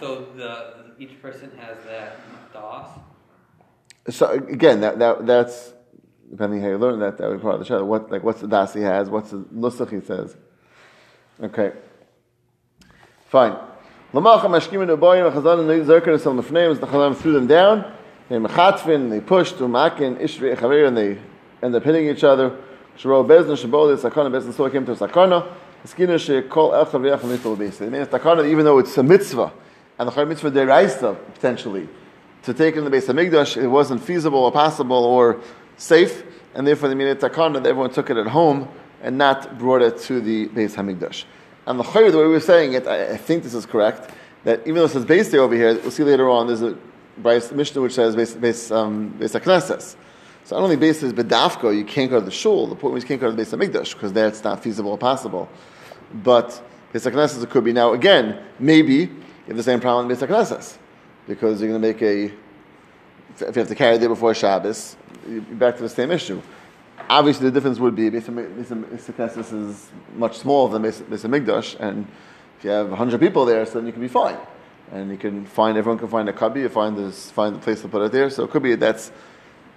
So 0.00 0.26
the 0.36 0.94
each 0.98 1.20
person 1.20 1.50
has 1.58 1.76
that 1.84 2.16
DOS. 2.52 2.88
So 4.10 4.30
again, 4.30 4.80
that, 4.80 4.98
that 4.98 5.26
that's 5.26 5.74
depending 6.32 6.62
how 6.62 6.68
you 6.68 6.78
learn 6.78 6.98
that, 7.00 7.18
that 7.18 7.28
would 7.28 7.36
be 7.36 7.42
part 7.42 7.54
of 7.56 7.60
the 7.60 7.66
shadow. 7.66 7.84
What 7.84 8.10
like 8.10 8.24
what's 8.24 8.40
the 8.40 8.48
das 8.48 8.72
he 8.72 8.80
has? 8.80 9.10
What's 9.10 9.30
the 9.30 9.38
nusach 9.54 9.90
he 9.90 10.00
says? 10.00 10.34
Okay, 11.40 11.72
fine. 13.28 13.52
Lamacha 14.14 14.44
mashkim 14.44 14.82
in 14.82 14.88
ubayim 14.88 15.30
achazan 15.30 15.70
and 15.70 15.86
zerker 15.86 16.18
sal 16.18 16.32
mefneim 16.32 16.70
as 16.70 16.80
the 16.80 16.86
chazam 16.86 17.14
threw 17.14 17.34
them 17.34 17.46
down. 17.46 17.92
They 18.30 18.36
machatfin, 18.36 19.10
they 19.10 19.20
pushed 19.20 19.58
to 19.58 19.68
makin 19.68 20.16
ishri 20.16 20.56
echaver 20.56 20.88
and 20.88 20.96
they 20.96 21.18
end 21.62 21.74
up 21.74 21.84
hitting 21.84 22.08
each 22.08 22.24
other. 22.24 22.56
Sharo 22.96 23.26
bezna 23.26 23.54
shabol 23.54 23.94
the 23.94 24.08
sakana 24.08 24.30
bezna 24.30 24.54
so 24.54 24.70
came 24.70 24.86
to 24.86 24.94
sakana. 24.94 25.52
Skina 25.84 26.18
she 26.18 26.48
kol 26.48 26.70
echad 26.70 26.92
v'yachal 26.92 27.28
mitzvah 27.28 27.56
base. 27.56 27.76
They 27.76 27.90
mean 27.90 28.06
sakana 28.06 28.48
even 28.48 28.64
though 28.64 28.78
it's 28.78 28.96
a 28.96 29.02
mitzvah 29.02 29.52
and 29.98 30.08
the 30.08 30.12
chayim 30.12 30.28
mitzvah 30.28 30.50
deraisa 30.50 31.14
potentially 31.34 31.88
to 32.42 32.52
take 32.52 32.76
in 32.76 32.84
the 32.84 32.90
base 32.90 33.08
of 33.08 33.16
Migdash, 33.16 33.56
it 33.56 33.68
wasn't 33.68 34.02
feasible 34.02 34.40
or 34.40 34.52
possible 34.52 35.04
or 35.04 35.40
safe, 35.76 36.24
and 36.54 36.66
therefore 36.66 36.88
they 36.88 36.94
made 36.94 37.08
it 37.08 37.20
takana 37.20 37.54
that 37.54 37.66
everyone 37.66 37.90
took 37.90 38.10
it 38.10 38.16
at 38.16 38.26
home 38.26 38.68
and 39.02 39.18
not 39.18 39.58
brought 39.58 39.82
it 39.82 39.98
to 39.98 40.20
the 40.20 40.48
Beis 40.48 40.74
Hamikdash. 40.74 41.24
And 41.66 41.78
the 41.78 41.84
chayr, 41.84 42.10
the 42.10 42.18
way 42.18 42.24
we 42.24 42.30
were 42.30 42.40
saying 42.40 42.72
it, 42.74 42.86
I, 42.86 43.12
I 43.12 43.16
think 43.16 43.42
this 43.42 43.54
is 43.54 43.66
correct, 43.66 44.12
that 44.44 44.60
even 44.60 44.76
though 44.76 44.84
it 44.84 44.90
says 44.90 45.04
base 45.04 45.30
day 45.30 45.38
over 45.38 45.54
here, 45.54 45.74
we'll 45.74 45.90
see 45.90 46.04
later 46.04 46.28
on, 46.28 46.46
there's 46.46 46.62
a 46.62 46.76
Bryce 47.18 47.52
Mishnah 47.52 47.82
which 47.82 47.94
says 47.94 48.16
base, 48.16 48.34
base, 48.34 48.70
um, 48.70 49.14
Beis 49.18 49.38
Knesses. 49.40 49.96
So 50.44 50.56
not 50.56 50.64
only 50.64 50.76
base 50.76 51.02
is 51.02 51.12
bedafko, 51.12 51.76
you 51.76 51.84
can't 51.84 52.10
go 52.10 52.18
to 52.18 52.24
the 52.24 52.32
shul, 52.32 52.66
the 52.66 52.74
point 52.74 52.96
is 52.96 53.04
you 53.04 53.08
can't 53.08 53.20
go 53.20 53.26
to 53.26 53.32
the 53.32 53.36
base 53.36 53.52
of 53.52 53.60
Migdash, 53.60 53.94
because 53.94 54.12
there 54.12 54.26
it's 54.26 54.42
not 54.42 54.62
feasible 54.62 54.90
or 54.90 54.98
possible. 54.98 55.48
But 56.14 56.62
Beis 56.92 57.10
Knesses 57.10 57.42
it 57.42 57.50
could 57.50 57.64
be. 57.64 57.72
Now 57.72 57.92
again, 57.92 58.42
maybe 58.58 58.94
you 58.94 59.48
have 59.48 59.56
the 59.56 59.62
same 59.62 59.80
problem 59.80 60.10
in 60.10 60.16
base 60.16 60.78
because 61.26 61.60
you're 61.60 61.70
going 61.70 61.80
to 61.80 61.88
make 61.88 62.02
a. 62.02 62.32
If 63.34 63.56
you 63.56 63.60
have 63.60 63.68
to 63.68 63.74
carry 63.74 63.96
it 63.96 64.08
before 64.08 64.34
Shabbos, 64.34 64.96
back 65.52 65.76
to 65.76 65.82
the 65.82 65.88
same 65.88 66.10
issue. 66.10 66.40
Obviously, 67.08 67.46
the 67.46 67.52
difference 67.52 67.78
would 67.78 67.96
be 67.96 68.10
Beis 68.10 69.52
is 69.52 69.90
much 70.14 70.38
smaller 70.38 70.72
than 70.72 70.82
Beis 70.82 71.00
Hamikdash, 71.02 71.78
and 71.80 72.06
if 72.58 72.64
you 72.64 72.70
have 72.70 72.90
hundred 72.92 73.20
people 73.20 73.44
there, 73.44 73.66
so 73.66 73.74
then 73.74 73.86
you 73.86 73.92
can 73.92 74.02
be 74.02 74.08
fine, 74.08 74.36
and 74.92 75.10
you 75.10 75.16
can 75.16 75.44
find 75.44 75.76
everyone 75.76 75.98
can 75.98 76.08
find 76.08 76.28
a 76.28 76.32
cubby, 76.32 76.60
you 76.60 76.68
find 76.68 76.96
this 76.96 77.30
find 77.30 77.54
the 77.54 77.58
place 77.58 77.82
to 77.82 77.88
put 77.88 78.02
it 78.02 78.12
there. 78.12 78.30
So 78.30 78.44
it 78.44 78.50
could 78.50 78.62
be 78.62 78.74
that's 78.74 79.08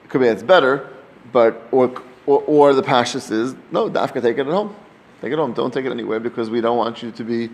it 0.04 0.10
could 0.10 0.22
be 0.22 0.28
that's 0.28 0.44
better, 0.44 0.90
but 1.32 1.68
or 1.72 2.02
or, 2.26 2.44
or 2.48 2.74
the 2.74 2.84
pashas 2.84 3.32
is 3.32 3.56
no, 3.72 3.90
dafka 3.90 4.22
take 4.22 4.38
it 4.38 4.48
at 4.48 4.48
home, 4.48 4.76
take 5.22 5.32
it 5.32 5.38
home. 5.38 5.54
Don't 5.54 5.74
take 5.74 5.86
it 5.86 5.92
anywhere 5.92 6.20
because 6.20 6.50
we 6.50 6.62
don't 6.62 6.78
want 6.78 7.02
you 7.02 7.12
to 7.12 7.24
be 7.24 7.50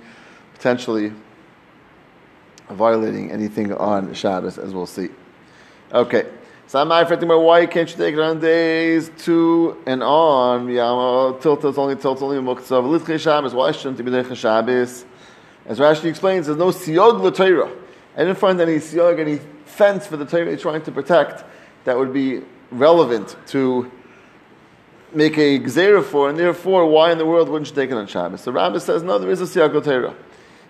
potentially 0.54 1.14
violating 2.70 3.32
anything 3.32 3.74
on 3.74 4.14
Shabbos, 4.14 4.58
as 4.58 4.74
we'll 4.74 4.86
see. 4.86 5.10
Okay. 5.94 6.28
Why 6.74 7.66
can't 7.66 7.90
you 7.90 7.98
take 7.98 8.14
it 8.14 8.20
on 8.20 8.40
days 8.40 9.12
two 9.18 9.78
and 9.86 10.02
on? 10.02 10.70
Yama 10.70 11.38
tilt 11.42 11.66
is 11.66 11.78
only 11.78 11.98
tilt 11.98 12.22
only 12.22 12.38
muktzah. 12.38 12.82
Litchei 12.82 13.20
Shabbos. 13.20 13.54
Why 13.54 13.74
shouldn't 13.74 14.00
it 14.00 14.04
be 14.04 14.12
Litchei 14.12 14.38
Shabbos? 14.38 15.04
As 15.66 15.80
Rashi 15.80 16.06
explains, 16.06 16.46
there's 16.46 16.58
no 16.58 16.68
siyog 16.68 17.20
l'Torah. 17.22 17.78
I 18.16 18.20
didn't 18.20 18.38
find 18.38 18.62
any 18.62 18.78
siyog, 18.78 19.20
any 19.20 19.40
fence 19.66 20.08
for 20.08 20.16
the 20.16 20.26
Torah 20.26 20.46
they're 20.46 20.56
trying 20.56 20.82
to 20.84 20.92
protect 20.94 21.44
that 21.84 21.98
would 21.98 22.14
be 22.14 22.42
relevant 22.72 23.36
to 23.48 23.92
make 25.14 25.38
a 25.38 25.60
gzera 25.60 26.02
for, 26.02 26.30
and 26.30 26.40
therefore, 26.40 26.88
why 26.88 27.12
in 27.12 27.18
the 27.18 27.26
world 27.26 27.50
wouldn't 27.50 27.70
you 27.70 27.76
take 27.76 27.92
it 27.92 27.96
on 27.96 28.08
Shabbos? 28.08 28.46
The 28.46 28.54
Rabbi 28.54 28.78
says, 28.78 29.04
no, 29.04 29.20
there 29.20 29.30
is 29.30 29.42
a 29.42 29.44
siyakot 29.44 29.84
Torah. 29.84 30.16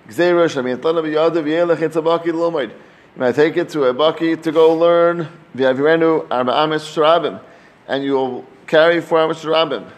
Gzera, 0.07 0.49
shamin, 0.49 0.77
tlana 0.77 1.03
b'yadav, 1.03 1.43
yelech, 1.43 1.81
it's 1.83 1.95
a 1.95 2.01
baki 2.01 2.33
l'lomaid. 2.33 2.71
You 3.15 3.19
might 3.19 3.35
take 3.35 3.57
it 3.57 3.69
to 3.69 3.85
a 3.85 3.93
baki 3.93 4.41
to 4.41 4.51
go 4.51 4.73
learn, 4.73 5.27
v'yavirenu, 5.55 6.27
arba 6.31 6.53
amis 6.53 6.83
sharabim, 6.83 7.41
and 7.87 8.03
you 8.03 8.13
will 8.13 8.45
carry 8.67 9.01
four 9.01 9.19
amis 9.19 9.43
sharabim. 9.43 9.89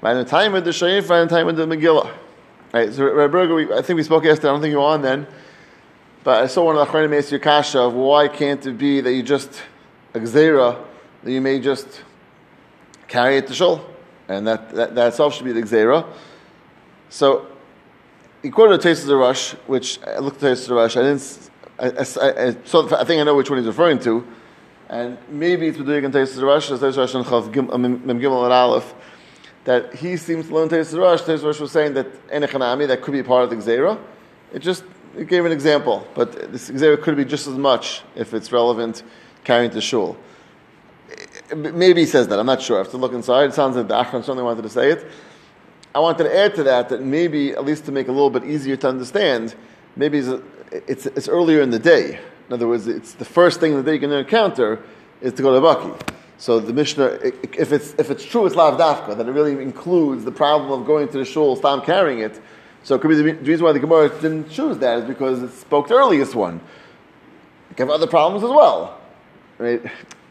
By 0.00 0.14
the 0.14 0.24
time 0.24 0.54
of 0.54 0.64
the 0.64 0.70
Shaif, 0.70 1.08
by 1.08 1.20
the 1.20 1.28
time 1.28 1.48
of 1.48 1.56
the 1.56 1.64
Megillah. 1.64 2.12
Right, 2.72 2.92
so 2.92 3.04
Rabbi 3.04 3.30
Berger, 3.30 3.74
I 3.74 3.82
think 3.82 3.96
we 3.96 4.02
spoke 4.02 4.24
yesterday, 4.24 4.48
I 4.48 4.52
don't 4.52 4.60
think 4.60 4.72
you 4.72 4.78
were 4.78 4.84
on 4.84 5.02
then, 5.02 5.26
but 6.24 6.42
I 6.42 6.46
saw 6.46 6.64
one 6.64 6.76
of 6.76 6.86
the 6.86 6.92
Achronim 6.92 7.42
kasha 7.42 7.80
of 7.80 7.94
why 7.94 8.28
can't 8.28 8.64
it 8.66 8.78
be 8.78 9.00
that 9.00 9.12
you 9.12 9.22
just, 9.22 9.62
a 10.14 10.20
gzera, 10.20 10.82
that 11.22 11.30
you 11.30 11.40
may 11.40 11.60
just 11.60 12.02
carry 13.08 13.36
it 13.36 13.46
to 13.48 13.54
shul, 13.54 13.84
and 14.28 14.46
that, 14.46 14.70
that, 14.70 14.94
that 14.94 15.08
itself 15.08 15.34
should 15.34 15.44
be 15.44 15.52
the 15.52 15.62
gzera. 15.62 16.06
So, 17.10 17.46
he 18.40 18.50
quoted 18.50 18.84
a 18.84 18.94
the 18.94 19.16
Rush, 19.16 19.52
which 19.66 20.00
I 20.04 20.18
looked 20.18 20.36
at 20.36 20.40
the 20.40 20.48
taste 20.48 20.62
of 20.62 20.68
the 20.70 20.74
Rush, 20.76 20.96
I 20.96 21.02
didn't, 21.02 21.50
I, 21.78 21.88
I, 21.88 22.00
I, 22.00 22.56
so 22.64 22.96
I 22.96 23.04
think 23.04 23.20
I 23.20 23.24
know 23.24 23.34
which 23.34 23.50
one 23.50 23.58
he's 23.58 23.66
referring 23.66 23.98
to, 24.00 24.26
and 24.88 25.16
maybe 25.28 25.68
it's 25.68 25.78
B'duik 25.78 26.04
and 26.04 26.12
Tesis 26.12 26.42
Rush, 26.42 26.70
as 26.70 26.80
Tesis 26.80 26.98
Rush 26.98 27.14
and 27.14 27.24
Chav 27.24 27.72
uh, 27.72 27.78
Mem 27.78 28.00
Gimel 28.20 28.44
and 28.44 28.52
Aleph, 28.52 28.94
that 29.64 29.94
he 29.94 30.16
seems 30.16 30.48
to 30.48 30.54
learn 30.54 30.68
Tesis 30.68 30.94
Tesis 30.94 31.44
Rush 31.44 31.60
was 31.60 31.72
saying 31.72 31.94
that 31.94 32.28
Enechanami, 32.28 32.86
that 32.88 33.02
could 33.02 33.12
be 33.12 33.22
part 33.22 33.44
of 33.44 33.50
the 33.50 33.56
gzera. 33.56 33.98
It 34.52 34.58
just, 34.60 34.84
it 35.16 35.28
gave 35.28 35.44
an 35.44 35.52
example, 35.52 36.06
but 36.14 36.52
this 36.52 36.70
gzera 36.70 37.00
could 37.00 37.16
be 37.16 37.24
just 37.24 37.46
as 37.46 37.56
much 37.56 38.02
if 38.14 38.34
it's 38.34 38.52
relevant 38.52 39.02
carrying 39.44 39.70
to 39.70 39.80
shul. 39.80 40.16
Maybe 41.54 42.02
he 42.02 42.06
says 42.06 42.28
that. 42.28 42.38
I'm 42.38 42.46
not 42.46 42.62
sure. 42.62 42.76
I 42.76 42.82
have 42.82 42.90
to 42.92 42.96
look 42.96 43.12
inside. 43.12 43.50
It 43.50 43.54
sounds 43.54 43.76
like 43.76 43.88
the 43.88 43.94
Achron 43.94 44.22
certainly 44.22 44.42
wanted 44.42 44.62
to 44.62 44.68
say 44.70 44.90
it. 44.90 45.06
I 45.94 45.98
wanted 45.98 46.24
to 46.24 46.36
add 46.36 46.54
to 46.54 46.62
that 46.62 46.88
that 46.88 47.02
maybe, 47.02 47.50
at 47.50 47.64
least 47.64 47.84
to 47.86 47.92
make 47.92 48.06
it 48.06 48.10
a 48.10 48.12
little 48.12 48.30
bit 48.30 48.44
easier 48.44 48.76
to 48.76 48.88
understand, 48.88 49.54
maybe 49.94 50.22
it's, 50.72 51.06
it's, 51.06 51.28
earlier 51.28 51.62
in 51.62 51.70
the 51.70 51.78
day. 51.78 52.18
In 52.48 52.52
other 52.52 52.68
words, 52.68 52.86
it's 52.86 53.14
the 53.14 53.24
first 53.24 53.60
thing 53.60 53.76
that 53.76 53.82
they're 53.82 53.98
going 53.98 54.10
to 54.10 54.18
encounter 54.18 54.82
is 55.20 55.32
to 55.34 55.42
go 55.42 55.54
to 55.54 55.60
the 55.60 55.66
Baki. 55.66 56.12
So 56.38 56.58
the 56.58 56.72
Mishnah, 56.72 57.20
if 57.56 57.72
it's, 57.72 57.94
if 57.98 58.10
it's 58.10 58.24
true, 58.24 58.46
it's 58.46 58.56
lav 58.56 58.78
dafka, 58.78 59.16
that 59.16 59.28
it 59.28 59.32
really 59.32 59.62
includes 59.62 60.24
the 60.24 60.32
problem 60.32 60.80
of 60.80 60.86
going 60.86 61.08
to 61.08 61.18
the 61.18 61.24
shul, 61.24 61.54
stop 61.54 61.86
carrying 61.86 62.18
it. 62.18 62.40
So 62.82 62.96
it 62.96 63.00
could 63.00 63.08
be 63.08 63.14
the 63.14 63.34
reason 63.34 63.64
why 63.64 63.72
the 63.72 63.78
Gemara 63.78 64.08
didn't 64.08 64.50
choose 64.50 64.78
that 64.78 64.98
is 64.98 65.04
because 65.04 65.42
it 65.42 65.52
spoke 65.52 65.88
the 65.88 65.94
earliest 65.94 66.34
one. 66.34 66.60
It 67.70 67.76
can 67.76 67.86
have 67.86 67.94
other 67.94 68.08
problems 68.08 68.42
as 68.42 68.50
well. 68.50 69.00
Right? 69.58 69.82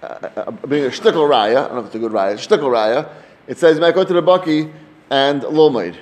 uh, 0.03 0.51
being 0.67 0.85
a 0.85 0.89
shtickle 0.89 1.29
raya, 1.29 1.57
I 1.57 1.67
don't 1.67 1.73
know 1.73 1.79
if 1.79 1.85
it's 1.87 1.95
a 1.95 1.99
good 1.99 2.11
raya, 2.11 2.33
shtickle 2.33 2.69
raya, 2.69 3.09
it 3.47 3.57
says 3.57 3.75
you 3.75 3.81
might 3.81 3.95
go 3.95 4.03
to 4.03 4.13
the 4.13 4.21
baki 4.21 4.71
and 5.09 5.43
Lomaid 5.43 5.97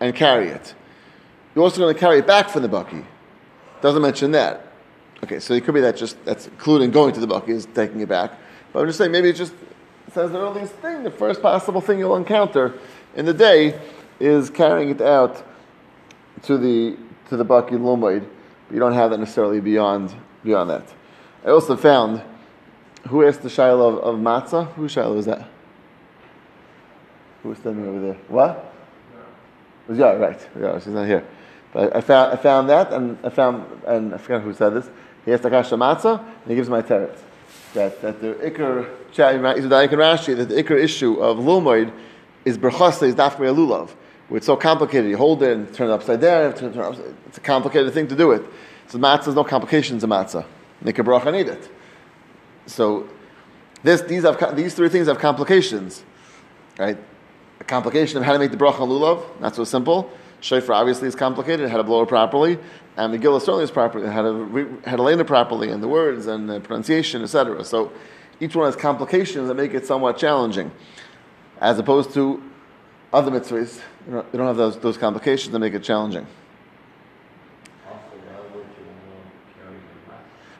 and 0.00 0.14
carry 0.14 0.48
it. 0.48 0.74
You're 1.54 1.64
also 1.64 1.80
going 1.80 1.92
to 1.92 1.98
carry 1.98 2.18
it 2.18 2.26
back 2.26 2.48
from 2.48 2.62
the 2.62 2.68
baki. 2.68 3.04
Doesn't 3.82 4.02
mention 4.02 4.32
that. 4.32 4.66
Okay, 5.22 5.38
so 5.38 5.54
it 5.54 5.64
could 5.64 5.74
be 5.74 5.80
that 5.80 5.96
just 5.96 6.22
that's 6.24 6.46
including 6.46 6.90
going 6.90 7.12
to 7.14 7.20
the 7.20 7.26
baki 7.26 7.50
is 7.50 7.66
taking 7.66 8.00
it 8.00 8.08
back. 8.08 8.32
But 8.72 8.80
I'm 8.80 8.86
just 8.86 8.98
saying 8.98 9.12
maybe 9.12 9.28
it 9.28 9.36
just 9.36 9.54
says 10.12 10.32
the 10.32 10.38
earliest 10.40 10.72
thing, 10.74 11.02
the 11.02 11.10
first 11.10 11.42
possible 11.42 11.80
thing 11.80 11.98
you'll 11.98 12.16
encounter 12.16 12.74
in 13.14 13.26
the 13.26 13.34
day 13.34 13.78
is 14.18 14.50
carrying 14.50 14.90
it 14.90 15.00
out 15.00 15.44
to 16.42 16.56
the 16.56 16.96
to 17.28 17.36
the 17.36 17.44
baki 17.44 17.70
lomid. 17.70 18.26
But 18.66 18.74
you 18.74 18.80
don't 18.80 18.94
have 18.94 19.10
that 19.10 19.18
necessarily 19.18 19.60
beyond 19.60 20.14
beyond 20.42 20.70
that. 20.70 20.86
I 21.44 21.50
also 21.50 21.76
found 21.76 22.22
who 23.08 23.26
asked 23.26 23.42
the 23.42 23.50
Shiloh 23.50 23.98
of, 23.98 23.98
of 23.98 24.20
matzah? 24.20 24.72
Whose 24.74 24.92
Shiloh 24.92 25.16
was 25.16 25.26
that? 25.26 25.48
Who 27.42 27.50
was 27.50 27.58
standing 27.58 27.86
over 27.86 28.00
there? 28.00 28.16
What? 28.28 28.72
Was 29.88 29.98
yeah, 29.98 30.12
right. 30.12 30.48
Yeah, 30.58 30.78
she's 30.78 30.88
not 30.88 31.06
here. 31.06 31.26
But 31.72 31.94
I 31.94 32.00
found, 32.00 32.32
I 32.32 32.36
found 32.36 32.68
that, 32.68 32.92
and 32.92 33.18
I 33.24 33.28
found, 33.28 33.82
and 33.86 34.14
I 34.14 34.18
forgot 34.18 34.42
who 34.42 34.52
said 34.52 34.70
this. 34.70 34.88
He 35.24 35.32
asked 35.32 35.44
Akash 35.44 35.70
matzah, 35.76 36.18
and 36.18 36.48
he 36.48 36.54
gives 36.54 36.68
my 36.68 36.82
teretz. 36.82 37.18
That, 37.74 38.00
that 38.02 38.20
the 38.20 38.34
Iker, 38.34 38.88
with 39.06 39.16
Iker 39.16 39.90
Rashi, 39.90 40.36
that 40.36 40.48
the 40.48 40.62
Iker 40.62 40.76
issue 40.76 41.20
of 41.20 41.38
Lumoid 41.38 41.92
is 42.44 42.58
Berchasa, 42.58 43.04
is 43.04 43.14
Dafka 43.14 43.38
Lulav. 43.38 43.90
It's 44.32 44.46
so 44.46 44.56
complicated. 44.56 45.10
You 45.10 45.16
hold 45.16 45.42
it 45.42 45.56
and 45.56 45.72
turn 45.72 45.90
it 45.90 45.92
upside 45.92 46.20
down, 46.20 46.54
turn 46.54 46.70
it 46.70 46.76
upside, 46.76 47.14
it's 47.26 47.38
a 47.38 47.40
complicated 47.40 47.92
thing 47.92 48.08
to 48.08 48.16
do 48.16 48.32
it. 48.32 48.42
So 48.88 48.98
matzah, 48.98 49.24
there's 49.26 49.36
no 49.36 49.44
complications 49.44 50.02
in 50.02 50.10
matzah. 50.10 50.44
A 50.84 50.92
bracha 50.92 51.32
need 51.32 51.48
it. 51.48 51.68
So 52.66 53.08
this, 53.82 54.02
these, 54.02 54.22
have, 54.22 54.56
these 54.56 54.74
three 54.74 54.88
things 54.88 55.06
have 55.06 55.18
complications, 55.18 56.04
right? 56.78 56.98
A 57.60 57.64
complication 57.64 58.18
of 58.18 58.24
how 58.24 58.32
to 58.32 58.38
make 58.38 58.50
the 58.50 58.56
bracha 58.56 58.78
lulav, 58.78 59.40
not 59.40 59.54
so 59.54 59.64
simple. 59.64 60.10
Shofar 60.40 60.74
obviously 60.74 61.08
is 61.08 61.14
complicated, 61.14 61.68
how 61.70 61.76
to 61.76 61.84
blow 61.84 62.02
it 62.02 62.08
properly, 62.08 62.58
and 62.96 63.14
Megillah 63.14 63.40
certainly 63.40 63.64
is 63.64 63.70
properly, 63.70 64.08
how 64.08 64.22
to, 64.22 64.80
how 64.86 64.96
to 64.96 65.02
lay 65.02 65.14
it 65.14 65.26
properly, 65.26 65.70
and 65.70 65.82
the 65.82 65.88
words 65.88 66.26
and 66.26 66.48
the 66.48 66.60
pronunciation, 66.60 67.22
etc. 67.22 67.62
So 67.64 67.92
each 68.40 68.56
one 68.56 68.66
has 68.66 68.76
complications 68.76 69.48
that 69.48 69.54
make 69.54 69.74
it 69.74 69.86
somewhat 69.86 70.16
challenging, 70.16 70.70
as 71.60 71.78
opposed 71.78 72.14
to 72.14 72.42
other 73.12 73.30
mitzvahs. 73.30 73.80
You 74.06 74.14
don't, 74.14 74.32
don't 74.32 74.46
have 74.46 74.56
those, 74.56 74.78
those 74.78 74.96
complications 74.96 75.52
that 75.52 75.58
make 75.58 75.74
it 75.74 75.82
challenging. 75.82 76.26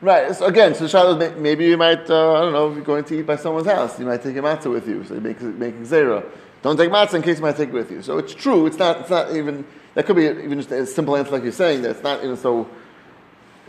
Right. 0.01 0.35
So 0.35 0.47
again, 0.47 0.73
so 0.73 0.87
Shiloh, 0.87 1.35
maybe 1.37 1.65
you 1.65 1.77
might, 1.77 2.09
uh, 2.09 2.33
I 2.33 2.41
don't 2.41 2.53
know, 2.53 2.69
if 2.69 2.75
you're 2.75 2.83
going 2.83 3.03
to 3.03 3.19
eat 3.19 3.27
by 3.27 3.35
someone's 3.35 3.67
house, 3.67 3.99
you 3.99 4.05
might 4.05 4.23
take 4.23 4.35
a 4.35 4.39
matzah 4.39 4.71
with 4.71 4.87
you. 4.87 5.03
So 5.03 5.13
you 5.13 5.21
make 5.21 5.39
make 5.41 5.75
zera. 5.81 6.25
Don't 6.61 6.77
take 6.77 6.91
matzah 6.91 7.15
in 7.15 7.21
case 7.21 7.37
you 7.37 7.43
might 7.43 7.57
take 7.57 7.69
it 7.69 7.73
with 7.73 7.91
you. 7.91 8.01
So 8.01 8.17
it's 8.17 8.33
true. 8.33 8.67
It's 8.67 8.77
not. 8.77 9.01
It's 9.01 9.09
not 9.09 9.35
even. 9.35 9.65
That 9.95 10.05
could 10.05 10.15
be 10.15 10.23
even 10.25 10.59
just 10.59 10.71
a 10.71 10.85
simple 10.85 11.17
answer 11.17 11.31
like 11.31 11.43
you're 11.43 11.51
saying. 11.51 11.81
That 11.81 11.91
it's 11.91 12.03
not 12.03 12.23
even 12.23 12.37
so 12.37 12.69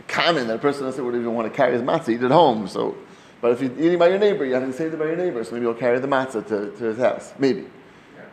common 0.07 0.47
that 0.47 0.55
a 0.55 0.59
person 0.59 0.83
doesn't 0.83 1.03
would 1.03 1.15
even 1.15 1.33
want 1.33 1.51
to 1.51 1.55
carry 1.55 1.73
his 1.73 1.81
matzah, 1.81 2.09
eat 2.09 2.23
at 2.23 2.31
home. 2.31 2.67
So, 2.67 2.95
but 3.41 3.51
if 3.51 3.61
you're 3.61 3.71
eating 3.79 3.99
by 3.99 4.09
your 4.09 4.19
neighbor, 4.19 4.45
you 4.45 4.53
have 4.53 4.63
to 4.63 4.73
say 4.73 4.85
it 4.85 4.99
by 4.99 5.05
your 5.05 5.17
neighbor. 5.17 5.43
So 5.43 5.53
maybe 5.53 5.63
you'll 5.63 5.73
carry 5.73 5.99
the 5.99 6.07
matzah 6.07 6.45
to, 6.47 6.71
to 6.77 6.83
his 6.83 6.97
house. 6.97 7.33
Maybe. 7.39 7.65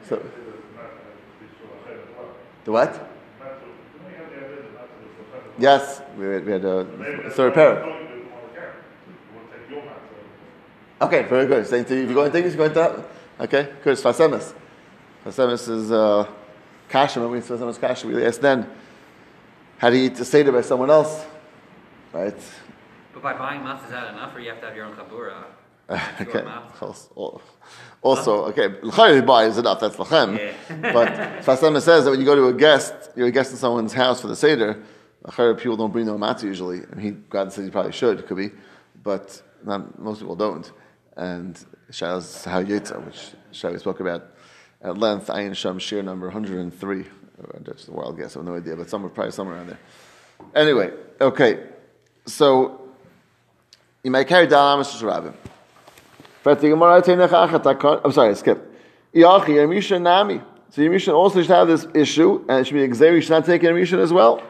So. 0.08 0.22
The 2.64 2.72
what? 2.72 3.06
Yes, 5.58 6.00
we 6.16 6.26
had, 6.26 6.46
we 6.46 6.52
had 6.52 6.64
a 6.64 7.30
third 7.30 7.54
pair. 7.54 7.96
Okay, 11.02 11.22
very 11.22 11.46
good. 11.46 11.66
To 11.66 11.76
you, 11.76 11.82
if 11.82 11.90
you're 11.90 12.14
going 12.14 12.30
to 12.30 12.32
think, 12.32 12.46
you're 12.46 12.68
going 12.68 12.74
to. 12.74 13.04
Okay, 13.40 13.72
good. 13.82 13.96
Sfas 13.96 14.18
Emes. 14.18 14.52
Sfasemis 15.24 15.66
is 15.70 15.90
uh, 15.90 16.30
kasha. 16.90 17.20
When 17.20 17.30
we 17.30 17.38
Sfas 17.38 17.58
Emes 17.58 17.80
kasha, 17.80 18.06
we 18.06 18.22
asked 18.22 18.42
then, 18.42 18.68
how 19.78 19.88
do 19.88 19.96
you 19.96 20.06
eat 20.06 20.16
the 20.16 20.26
seder 20.26 20.52
by 20.52 20.60
someone 20.60 20.90
else? 20.90 21.24
Right? 22.12 22.36
But 23.14 23.22
by 23.22 23.32
buying 23.32 23.62
matzah, 23.62 23.84
is 23.84 23.90
that 23.92 24.12
enough, 24.12 24.36
or 24.36 24.40
you 24.40 24.50
have 24.50 24.60
to 24.60 24.66
have 24.66 24.76
your 24.76 24.84
own 24.84 24.94
kabura? 24.94 25.44
okay. 26.20 26.44
Also, 28.02 28.44
okay, 28.44 28.68
l'chayr 28.82 29.24
buy 29.24 29.46
is 29.46 29.56
enough. 29.56 29.80
That's 29.80 29.96
lachem. 29.96 30.36
Yeah. 30.36 30.92
but 30.92 31.08
Sfas 31.42 31.60
Emes 31.62 31.80
says 31.80 32.04
that 32.04 32.10
when 32.10 32.20
you 32.20 32.26
go 32.26 32.34
to 32.34 32.48
a 32.48 32.52
guest, 32.52 32.92
you're 33.16 33.28
a 33.28 33.32
guest 33.32 33.52
in 33.52 33.56
someone's 33.56 33.94
house 33.94 34.20
for 34.20 34.26
the 34.26 34.36
seder. 34.36 34.82
Achara 35.24 35.58
people 35.58 35.78
don't 35.78 35.92
bring 35.94 36.04
no 36.04 36.18
matzah 36.18 36.42
usually. 36.42 36.82
I 36.92 36.94
mean, 36.94 37.04
he, 37.06 37.10
God 37.12 37.54
says 37.54 37.64
he 37.64 37.70
probably 37.70 37.92
should, 37.92 38.26
could 38.26 38.36
be, 38.36 38.50
but 39.02 39.40
not, 39.64 39.98
most 39.98 40.20
people 40.20 40.36
don't. 40.36 40.70
And 41.20 41.54
Shaila's 41.92 42.44
how 42.46 42.62
Yetza, 42.62 43.04
which 43.04 43.34
Shaila 43.52 43.78
spoke 43.78 44.00
about 44.00 44.22
at 44.80 44.96
length, 44.96 45.26
Ayin 45.26 45.54
Sham 45.54 45.78
Shir 45.78 46.00
number 46.00 46.28
103. 46.28 47.04
That's 47.62 47.88
a 47.88 47.92
wild 47.92 48.16
guess, 48.16 48.36
I 48.36 48.38
have 48.38 48.46
no 48.46 48.56
idea, 48.56 48.74
but 48.74 48.88
somewhere, 48.88 49.10
probably 49.10 49.32
somewhere 49.32 49.56
around 49.56 49.68
there. 49.68 49.78
Anyway, 50.54 50.90
okay, 51.20 51.66
so 52.24 52.88
you 54.02 54.10
might 54.10 54.28
carry 54.28 54.46
down 54.46 54.78
Amish 54.80 54.98
Rabbim. 55.02 55.34
I'm 58.02 58.12
sorry, 58.12 58.30
I 58.30 58.32
skipped. 58.32 58.66
So 59.12 59.20
Yemishan 60.80 61.12
also 61.12 61.42
should 61.42 61.50
have 61.50 61.68
this 61.68 61.86
issue, 61.94 62.46
and 62.48 62.60
it 62.60 62.66
should 62.66 62.74
be 62.74 62.88
Xeri 62.88 63.20
should 63.20 63.30
not 63.30 63.44
take 63.44 63.60
Yemishan 63.60 63.98
as 63.98 64.10
well. 64.10 64.42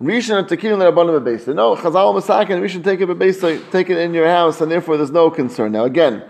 Rishon 0.00 0.38
and 0.38 0.48
Tekilim 0.48 0.78
Rabbanim 0.78 1.20
Bebeisa. 1.20 1.54
No, 1.54 1.76
Chazal 1.76 2.14
Masakin, 2.14 2.66
should 2.68 2.84
take 2.84 3.00
it 3.00 3.08
Bebeisa, 3.08 3.70
take 3.70 3.90
it 3.90 3.98
in 3.98 4.14
your 4.14 4.26
house, 4.26 4.60
and 4.60 4.72
therefore 4.72 4.96
there's 4.96 5.10
no 5.10 5.30
concern. 5.30 5.72
Now 5.72 5.84
again, 5.84 6.24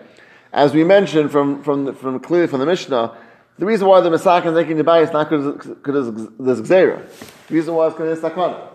as 0.52 0.74
we 0.74 0.82
mentioned 0.82 1.30
from, 1.30 1.62
from, 1.62 1.94
from 1.94 2.18
clearly 2.18 2.48
from 2.48 2.58
the 2.60 2.66
Mishnah, 2.66 3.16
the 3.58 3.66
reason 3.66 3.86
why 3.86 4.00
the 4.00 4.10
Masakin 4.10 4.60
taking 4.60 4.76
the 4.76 4.84
bayis 4.84 5.04
is 5.04 5.12
not 5.12 5.30
because 5.30 6.26
there's 6.38 6.60
Gzera. 6.62 7.08
The 7.46 7.54
reason 7.54 7.74
why 7.74 7.86
is 7.86 7.92
because 7.92 8.20
there's 8.20 8.34
Sakana. 8.34 8.68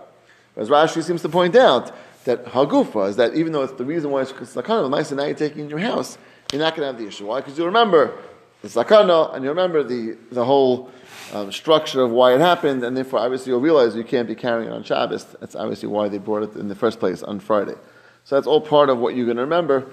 As 0.55 0.69
Rashi 0.69 1.03
seems 1.03 1.21
to 1.23 1.29
point 1.29 1.55
out, 1.55 1.91
that 2.25 2.45
Hagufa 2.45 3.09
is 3.09 3.15
that 3.15 3.35
even 3.35 3.53
though 3.53 3.63
it's 3.63 3.73
the 3.73 3.85
reason 3.85 4.11
why 4.11 4.21
it's 4.21 4.31
Sakana, 4.31 4.89
nice 4.89 5.11
and 5.11 5.19
now 5.19 5.25
you're 5.25 5.35
taking 5.35 5.61
in 5.61 5.69
your 5.69 5.79
house, 5.79 6.17
you're 6.51 6.61
not 6.61 6.75
going 6.75 6.81
to 6.81 6.87
have 6.87 6.97
the 6.97 7.07
issue. 7.07 7.25
Why? 7.25 7.39
Because 7.39 7.57
you 7.57 7.65
remember 7.65 8.17
the 8.65 8.83
Sakana, 8.83 9.35
and 9.35 9.43
you 9.43 9.49
remember 9.49 9.83
the, 9.83 10.17
the 10.31 10.43
whole 10.43 10.89
um, 11.33 11.51
structure 11.51 12.01
of 12.01 12.09
why 12.11 12.33
it 12.33 12.41
happened, 12.41 12.83
and 12.83 12.97
therefore, 12.97 13.19
obviously, 13.19 13.51
you'll 13.51 13.61
realize 13.61 13.95
you 13.95 14.03
can't 14.03 14.27
be 14.27 14.33
carrying 14.33 14.69
it 14.69 14.73
on 14.73 14.83
Shabbos. 14.83 15.23
That's 15.39 15.55
obviously 15.55 15.87
why 15.87 16.09
they 16.09 16.17
brought 16.17 16.43
it 16.43 16.55
in 16.55 16.67
the 16.67 16.75
first 16.75 16.99
place 16.99 17.21
on 17.21 17.39
Friday. 17.39 17.75
So 18.23 18.35
that's 18.35 18.47
all 18.47 18.61
part 18.61 18.89
of 18.89 18.97
what 18.97 19.15
you're 19.15 19.25
going 19.25 19.37
to 19.37 19.43
remember 19.43 19.85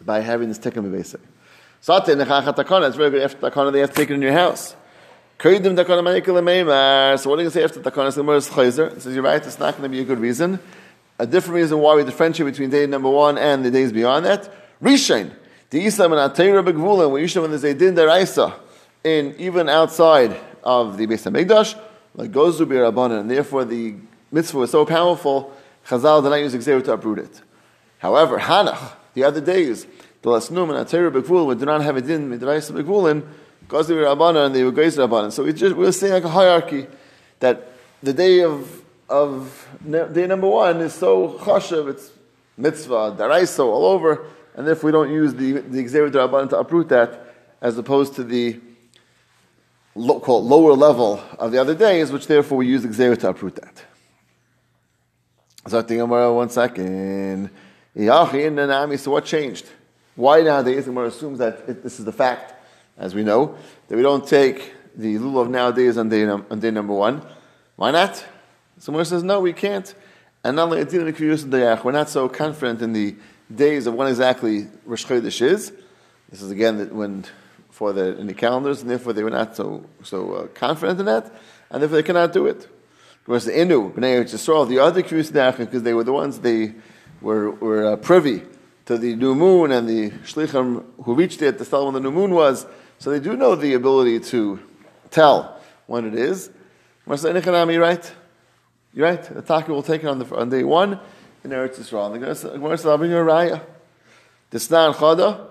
by 0.00 0.20
having 0.20 0.48
this 0.48 0.58
tikkun 0.58 0.92
basic. 0.92 1.20
Sate 1.80 2.16
nechachat 2.16 2.54
takana. 2.54 2.86
It's 2.86 2.96
very 2.96 3.10
good 3.10 3.22
after 3.22 3.38
takana 3.38 3.72
they 3.72 3.80
have 3.80 3.90
to 3.90 3.96
take 3.96 4.10
it 4.10 4.14
in 4.14 4.22
your 4.22 4.32
house. 4.32 4.76
So 5.42 5.50
what 5.50 5.52
are 5.52 5.54
you 5.54 5.60
going 5.60 5.84
to 5.84 7.50
say 7.50 7.64
after 7.64 7.80
takana? 7.80 8.12
So 8.12 8.22
chayzer. 8.22 8.92
It 8.96 9.02
says 9.02 9.14
you're 9.14 9.24
right. 9.24 9.44
It's 9.44 9.58
not 9.58 9.76
going 9.76 9.82
to 9.82 9.88
be 9.88 10.00
a 10.00 10.04
good 10.04 10.20
reason. 10.20 10.60
A 11.18 11.26
different 11.26 11.56
reason 11.56 11.78
why 11.80 11.96
we 11.96 12.04
differentiate 12.04 12.52
between 12.52 12.70
day 12.70 12.86
number 12.86 13.10
one 13.10 13.36
and 13.36 13.64
the 13.64 13.70
days 13.70 13.92
beyond 13.92 14.26
that. 14.26 14.48
Rishain. 14.80 15.32
The 15.74 15.86
Islam 15.86 16.12
and 16.12 16.32
Atayra 16.32 16.64
Begvulim. 16.64 17.10
When 17.10 17.20
usually 17.20 17.42
when 17.42 17.50
there's 17.50 17.64
a 17.64 17.74
din 17.74 17.96
deraisa 17.96 18.54
in 19.02 19.34
even 19.40 19.68
outside 19.68 20.38
of 20.62 20.96
the 20.96 21.04
Beis 21.08 21.28
Hamikdash, 21.28 21.76
like 22.14 22.30
gozu 22.30 22.64
birabanan, 22.64 23.22
and 23.22 23.28
therefore 23.28 23.64
the 23.64 23.96
mitzvah 24.30 24.58
was 24.58 24.70
so 24.70 24.86
powerful. 24.86 25.52
Chazal 25.88 26.22
did 26.22 26.28
not 26.28 26.36
use 26.36 26.54
Xer 26.54 26.84
to 26.84 26.92
uproot 26.92 27.18
it. 27.18 27.42
However, 27.98 28.38
Hanach, 28.38 28.92
the 29.14 29.24
other 29.24 29.40
days, 29.40 29.84
the 30.22 30.30
last 30.30 30.52
Lasnum 30.52 30.70
and 30.72 30.86
Atayra 30.86 31.10
Begvulim 31.10 31.58
do 31.58 31.64
not 31.64 31.82
have 31.82 31.96
a 31.96 32.00
din 32.00 32.30
midraisa 32.30 32.70
Begvulim. 32.70 33.26
Gozu 33.66 33.96
birabanan, 33.96 34.46
and 34.46 34.54
they 34.54 34.62
were 34.62 34.70
Gezer 34.70 35.08
Rabbanan. 35.08 35.32
So 35.32 35.42
we 35.42 35.52
just 35.52 35.74
we're 35.74 35.90
saying 35.90 36.12
like 36.12 36.22
a 36.22 36.28
hierarchy 36.28 36.86
that 37.40 37.72
the 38.00 38.12
day 38.12 38.44
of 38.44 38.80
of 39.08 39.66
day 39.84 40.28
number 40.28 40.46
one 40.46 40.82
is 40.82 40.94
so 40.94 41.30
chashav, 41.40 41.88
it's 41.88 42.12
mitzvah, 42.56 43.16
daraiso, 43.18 43.64
all 43.64 43.86
over, 43.86 44.24
and 44.54 44.66
therefore 44.66 44.88
we 44.88 44.92
don't 44.92 45.10
use 45.12 45.34
the 45.34 45.52
the 45.60 45.84
Xer 45.84 46.10
Rabbanan 46.10 46.50
to 46.50 46.58
uproot 46.58 46.88
that, 46.88 47.34
as 47.60 47.76
opposed 47.78 48.14
to 48.16 48.24
the 48.24 48.60
lo- 49.94 50.20
called 50.20 50.44
lower 50.44 50.72
level 50.72 51.22
of 51.38 51.52
the 51.52 51.60
other 51.60 51.74
days, 51.74 52.12
which 52.12 52.26
therefore 52.26 52.58
we 52.58 52.66
use 52.66 52.82
the 52.82 52.88
Xer 52.88 53.18
to 53.18 53.28
uproot 53.30 53.56
that. 53.56 53.84
So 55.66 55.80
think 55.82 56.00
Gemara, 56.00 56.32
one 56.32 56.50
second. 56.50 57.50
So 57.96 59.10
what 59.10 59.24
changed? 59.24 59.66
Why 60.14 60.42
nowadays? 60.42 60.84
Gemara 60.84 61.06
assumes 61.06 61.38
that 61.38 61.64
it, 61.68 61.82
this 61.82 61.98
is 61.98 62.04
the 62.04 62.12
fact, 62.12 62.54
as 62.98 63.14
we 63.14 63.22
know, 63.22 63.56
that 63.88 63.96
we 63.96 64.02
don't 64.02 64.26
take 64.26 64.74
the 64.94 65.16
lulav 65.16 65.48
nowadays 65.48 65.96
on 65.96 66.08
day, 66.08 66.26
on 66.26 66.60
day 66.60 66.70
number 66.70 66.92
one. 66.92 67.24
Why 67.76 67.90
not? 67.90 68.24
Someone 68.78 69.04
says 69.04 69.22
no, 69.22 69.40
we 69.40 69.52
can't. 69.52 69.94
And 70.44 70.56
not 70.56 70.70
only 70.70 70.84
we're 70.84 71.92
not 71.92 72.08
so 72.10 72.28
confident 72.28 72.82
in 72.82 72.92
the 72.92 73.16
days 73.52 73.86
of 73.86 73.94
when 73.94 74.08
exactly 74.08 74.68
Rosh 74.84 75.04
Chodesh 75.04 75.42
is. 75.42 75.72
This 76.30 76.42
is 76.42 76.50
again 76.50 76.94
when 76.94 77.24
for 77.70 77.92
the 77.92 78.18
in 78.18 78.26
the 78.26 78.34
calendars, 78.34 78.82
and 78.82 78.90
therefore 78.90 79.12
they 79.12 79.22
were 79.24 79.30
not 79.30 79.56
so 79.56 79.84
so 80.02 80.32
uh, 80.32 80.46
confident 80.48 81.00
in 81.00 81.06
that, 81.06 81.32
and 81.70 81.82
therefore 81.82 81.96
they 81.96 82.02
cannot 82.02 82.32
do 82.32 82.46
it. 82.46 82.68
Whereas 83.26 83.46
the 83.46 83.52
Inu, 83.52 83.92
Bnei 83.94 84.22
Yisrael, 84.22 84.68
the 84.68 84.78
other 84.80 85.02
Dachim, 85.02 85.58
because 85.58 85.82
they 85.82 85.94
were 85.94 86.04
the 86.04 86.12
ones 86.12 86.40
they 86.40 86.74
were, 87.22 87.52
were 87.52 87.92
uh, 87.92 87.96
privy 87.96 88.42
to 88.84 88.98
the 88.98 89.16
new 89.16 89.34
moon 89.34 89.72
and 89.72 89.88
the 89.88 90.10
Shlichim 90.10 90.84
who 91.02 91.14
reached 91.14 91.40
it 91.40 91.56
to 91.56 91.64
tell 91.64 91.86
when 91.86 91.94
the 91.94 92.00
new 92.00 92.10
moon 92.10 92.34
was, 92.34 92.66
so 92.98 93.10
they 93.10 93.20
do 93.20 93.34
know 93.34 93.54
the 93.54 93.72
ability 93.74 94.20
to 94.20 94.60
tell 95.10 95.58
when 95.86 96.06
it 96.06 96.14
is. 96.14 96.50
Right? 97.06 98.12
You're 98.92 99.06
right. 99.06 99.22
The 99.22 99.42
Taka 99.42 99.72
will 99.72 99.82
take 99.82 100.04
it 100.04 100.06
on, 100.06 100.18
the, 100.18 100.36
on 100.36 100.50
day 100.50 100.64
one 100.64 101.00
in 101.44 101.50
Eretz 101.50 101.78
Yisrael. 101.78 102.12
The 102.12 102.18
Gemara 102.58 102.78
says, 102.78 102.86
I'll 102.86 102.98
bring 102.98 103.10
you 103.10 103.18
a 103.18 103.24
raya. 103.24 103.60
The 104.50 104.58
Snan 104.58 104.94
Chada. 104.94 105.48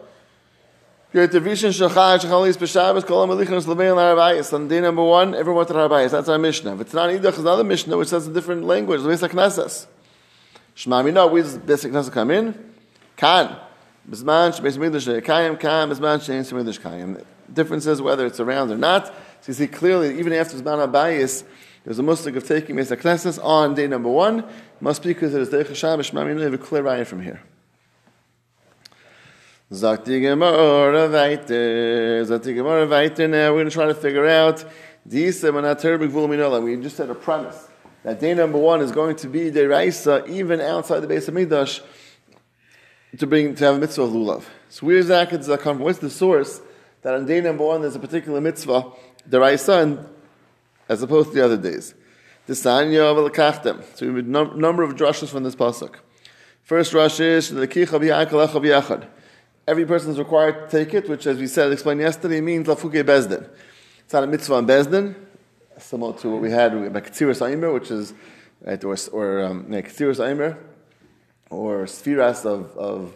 Vishan 1.14 1.70
Shachar 1.70 2.20
Shachalis 2.20 2.58
B'Shabbos 2.58 3.06
Kol 3.06 3.28
HaMelichon 3.28 3.64
Slavein 3.64 3.96
L'Harbayis. 3.96 4.52
On 4.52 4.68
day 4.68 4.82
number 4.82 5.04
one, 5.04 5.36
everyone 5.36 5.58
went 5.58 5.70
to 5.70 5.76
Harbayis. 5.76 6.10
That's 6.10 6.28
our 6.28 6.40
Mishnah. 6.40 6.80
It's 6.82 6.94
not 6.94 7.12
either, 7.12 7.30
it's 7.30 7.38
another 7.38 7.64
Mishnah 7.64 7.96
which 7.98 8.08
says 8.08 8.28
a 8.28 8.34
different 8.34 8.64
language. 8.64 9.04
The 9.04 9.10
Beis 9.10 9.28
HaKnesses. 9.28 9.86
Shema 10.74 11.04
Mina, 11.04 11.28
where 11.28 11.44
does 11.44 11.60
Beis 11.60 11.88
HaKnesses 11.88 12.12
come 12.12 12.32
in? 12.32 12.74
Kan. 13.16 13.56
Bisman 14.10 14.60
Shebeis 14.60 14.78
Mikdash 14.78 15.22
Kayim. 15.22 15.60
Kan. 15.60 15.90
Bisman 15.92 16.18
Shebeis 16.18 16.52
Mikdash 16.52 16.80
Kayim. 16.80 17.24
Difference 17.54 17.86
is 17.86 18.02
whether 18.02 18.26
it's 18.26 18.40
around 18.40 18.72
or 18.72 18.78
not. 18.78 19.06
So 19.42 19.50
you 19.50 19.54
see 19.54 19.68
clearly, 19.68 20.18
even 20.18 20.34
after 20.34 20.58
Zman 20.58 20.88
HaBayis, 20.88 21.44
there's 21.86 22.00
a 22.00 22.02
muslik 22.02 22.36
of 22.36 22.48
taking 22.48 22.76
Beis 22.76 22.96
HaKnesses 22.96 23.44
on 23.44 23.76
day 23.76 23.86
number 23.86 24.10
one. 24.10 24.46
Must 24.84 25.02
be 25.02 25.14
because 25.14 25.34
it 25.34 25.42
is 25.42 25.48
Derech 25.48 25.68
HaShabbos. 25.68 26.04
Shema 26.04 26.26
Mina, 26.26 26.40
you 26.40 26.44
have 26.44 26.54
a 26.56 26.58
clear 26.58 26.84
raya 26.84 27.08
from 27.08 27.22
here. 27.22 27.42
Sagt 29.72 30.04
die 30.04 30.20
Gemara 30.20 31.08
weiter. 31.10 32.26
Sagt 32.26 32.44
die 32.44 32.52
Gemara 32.52 32.86
weiter. 32.86 33.30
Now 33.30 33.54
we're 33.54 33.60
going 33.60 33.70
to 33.70 33.72
try 33.72 33.86
to 33.86 33.96
figure 33.96 34.28
out 34.28 34.66
these 35.06 35.42
We 35.42 36.82
just 36.82 36.98
had 36.98 37.10
a 37.10 37.16
premise 37.16 37.70
that 38.04 38.20
day 38.20 38.34
number 38.34 38.58
one 38.58 38.82
is 38.82 38.92
going 38.92 39.16
to 39.16 39.30
be 39.30 39.50
the 39.50 39.70
Raisa 39.70 40.26
even 40.28 40.60
outside 40.60 41.00
the 41.00 41.08
base 41.08 41.30
of 41.30 41.34
Midrash 41.34 41.80
to 43.18 43.26
bring 43.26 43.56
to 43.56 43.64
have 43.64 43.76
a 43.76 43.80
mitzvah 43.80 44.02
of 44.02 44.12
lulav. 44.12 44.44
So 44.68 44.88
where 44.88 44.98
exactly 44.98 45.38
does 45.38 45.48
that 45.48 45.62
come 45.62 45.78
from? 45.78 45.86
What's 45.86 46.00
the 46.00 46.10
source 46.10 46.60
that 47.04 47.14
on 47.14 47.26
day 47.26 47.40
number 47.40 47.64
one 47.64 47.84
there's 47.84 47.96
a 47.96 48.00
particular 48.00 48.42
mitzvah, 48.42 48.92
the 49.26 49.40
Raisa, 49.40 49.78
and, 49.78 50.06
as 50.90 51.02
opposed 51.02 51.30
to 51.30 51.36
the 51.36 51.46
other 51.46 51.56
days? 51.56 51.96
The 52.46 52.54
Sanya 52.54 53.04
of 53.04 53.32
Kachtem. 53.32 53.82
So 53.96 54.12
we 54.12 54.16
have 54.16 54.28
a 54.28 54.58
number 54.58 54.84
of 54.84 54.96
drushes 54.96 55.30
from 55.30 55.44
this 55.44 55.56
pasuk. 55.56 55.96
First 56.64 56.94
rush 56.94 57.22
is. 57.22 57.52
Every 59.66 59.86
person 59.86 60.12
is 60.12 60.20
required 60.20 60.70
to 60.70 60.86
take 60.86 60.94
it, 60.94 61.08
which, 61.08 61.26
as 61.26 61.38
we 61.38 61.48
said, 61.48 61.72
explained 61.72 62.02
yesterday, 62.02 62.42
means 62.42 62.68
lafuke 62.68 63.02
bezdin. 63.04 63.50
It's 64.00 64.12
not 64.12 64.26
a 64.26 64.28
mitzvah 64.28 64.56
on 64.56 65.16
similar 65.78 66.14
to 66.18 66.30
what 66.30 66.42
we 66.42 66.52
had 66.52 66.78
with 66.80 66.94
Ketziris 66.94 67.48
Aimer, 67.48 67.72
which 67.72 67.90
is, 67.90 68.14
right, 68.62 68.84
or, 68.84 68.96
or 69.12 69.44
um, 69.44 69.74
Aimer, 69.74 70.58
or 71.50 71.86
Sphiras 71.86 72.46
of, 72.46 72.76
of, 72.78 73.14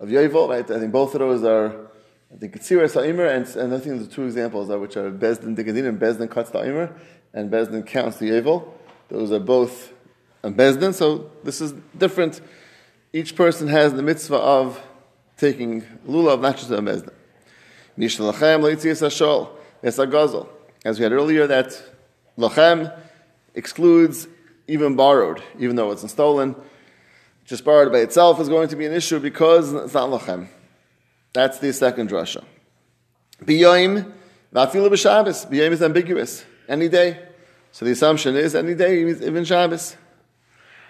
of 0.00 0.08
Yovel, 0.08 0.48
right? 0.48 0.68
I 0.70 0.78
think 0.78 0.92
both 0.92 1.14
of 1.14 1.20
those 1.20 1.44
are, 1.44 1.90
I 2.34 2.38
think 2.38 2.58
Ketziris 2.58 3.00
Aimer, 3.02 3.26
and, 3.26 3.46
and 3.56 3.74
I 3.74 3.78
think 3.78 4.00
the 4.00 4.06
two 4.06 4.24
examples 4.24 4.70
are 4.70 4.78
which 4.78 4.96
are 4.96 5.10
bezdin 5.10 5.56
digadin, 5.56 5.86
and 6.20 6.30
cuts 6.30 6.50
the 6.50 6.64
Aimer, 6.64 6.94
and 7.34 7.50
bezdin 7.50 7.86
counts 7.86 8.18
the 8.18 8.30
Yovel. 8.30 8.68
Those 9.08 9.32
are 9.32 9.40
both 9.40 9.92
on 10.44 10.54
bezdin, 10.54 10.94
so 10.94 11.30
this 11.44 11.60
is 11.60 11.74
different. 11.96 12.40
Each 13.12 13.36
person 13.36 13.68
has 13.68 13.92
the 13.92 14.02
mitzvah 14.02 14.36
of 14.36 14.82
taking 15.36 15.82
lulav, 16.08 16.40
not 16.40 16.56
just 16.56 16.70
a 16.70 16.78
mezdin. 16.78 17.12
Mishnah 17.96 18.32
lachem 18.32 18.60
leitzias 18.60 19.02
hashol. 19.02 19.50
A 19.82 19.86
gazel. 19.86 20.48
As 20.84 20.98
we 20.98 21.02
had 21.02 21.12
earlier, 21.12 21.46
that 21.46 21.82
lachem 22.38 22.96
excludes 23.54 24.28
even 24.68 24.96
borrowed, 24.96 25.42
even 25.58 25.76
though 25.76 25.90
it's 25.90 26.08
stolen. 26.10 26.54
Just 27.44 27.64
borrowed 27.64 27.90
by 27.92 27.98
itself 27.98 28.40
is 28.40 28.48
going 28.48 28.68
to 28.68 28.76
be 28.76 28.86
an 28.86 28.92
issue 28.92 29.18
because 29.18 29.72
it's 29.72 29.94
not 29.94 30.08
lachem. 30.08 30.48
That's 31.32 31.58
the 31.58 31.72
second 31.72 32.10
drasha. 32.10 32.44
Biyoim, 33.44 34.12
vafilu 34.54 34.88
b'Shabbos. 34.88 35.50
Biyoim 35.50 35.72
is 35.72 35.82
ambiguous. 35.82 36.44
Any 36.72 36.88
day. 36.88 37.18
So 37.70 37.84
the 37.84 37.90
assumption 37.90 38.34
is 38.34 38.54
any 38.54 38.74
day, 38.74 39.02
even 39.02 39.44
Shabbos. 39.44 39.94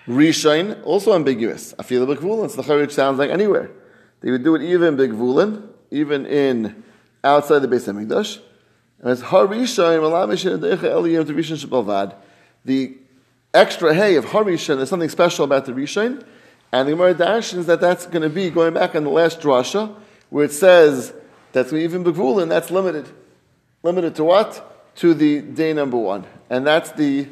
Rishain, 0.06 0.80
also 0.84 1.12
ambiguous. 1.12 1.74
B'Kvulin. 1.74 2.44
It's 2.44 2.54
the 2.54 2.62
which 2.62 2.92
sounds 2.92 3.18
like 3.18 3.30
anywhere. 3.30 3.68
They 4.20 4.30
would 4.30 4.44
do 4.44 4.54
it 4.54 4.62
even 4.62 4.94
big 4.94 5.10
vulin, 5.10 5.70
even 5.90 6.24
in 6.24 6.84
outside 7.24 7.58
the 7.58 7.68
base 7.68 7.88
of 7.88 7.96
Mikdash. 7.96 8.40
And 9.00 9.10
it's 9.10 9.22
harishain 9.22 9.98
malamishin 10.00 10.60
to 11.26 11.34
rishain. 11.34 12.14
The 12.64 12.96
extra 13.52 13.92
hay 13.92 14.14
of 14.14 14.26
harishain, 14.26 14.76
there's 14.76 14.88
something 14.88 15.08
special 15.08 15.44
about 15.44 15.64
the 15.64 15.72
rishain. 15.72 16.24
And 16.70 16.86
the 16.86 16.92
Gemara 16.92 17.14
dashes 17.14 17.66
that 17.66 17.80
that's 17.80 18.06
going 18.06 18.22
to 18.22 18.30
be 18.30 18.50
going 18.50 18.72
back 18.72 18.94
on 18.94 19.02
the 19.02 19.10
last 19.10 19.40
drasha, 19.40 19.92
where 20.30 20.44
it 20.44 20.52
says 20.52 21.12
that's 21.50 21.72
even 21.72 22.04
begvulin, 22.04 22.48
that's 22.48 22.70
limited. 22.70 23.08
Limited 23.82 24.14
to 24.14 24.22
what? 24.22 24.68
To 24.96 25.14
the 25.14 25.40
day 25.40 25.72
number 25.72 25.96
one. 25.96 26.26
And 26.50 26.66
that's 26.66 26.92
the 26.92 27.28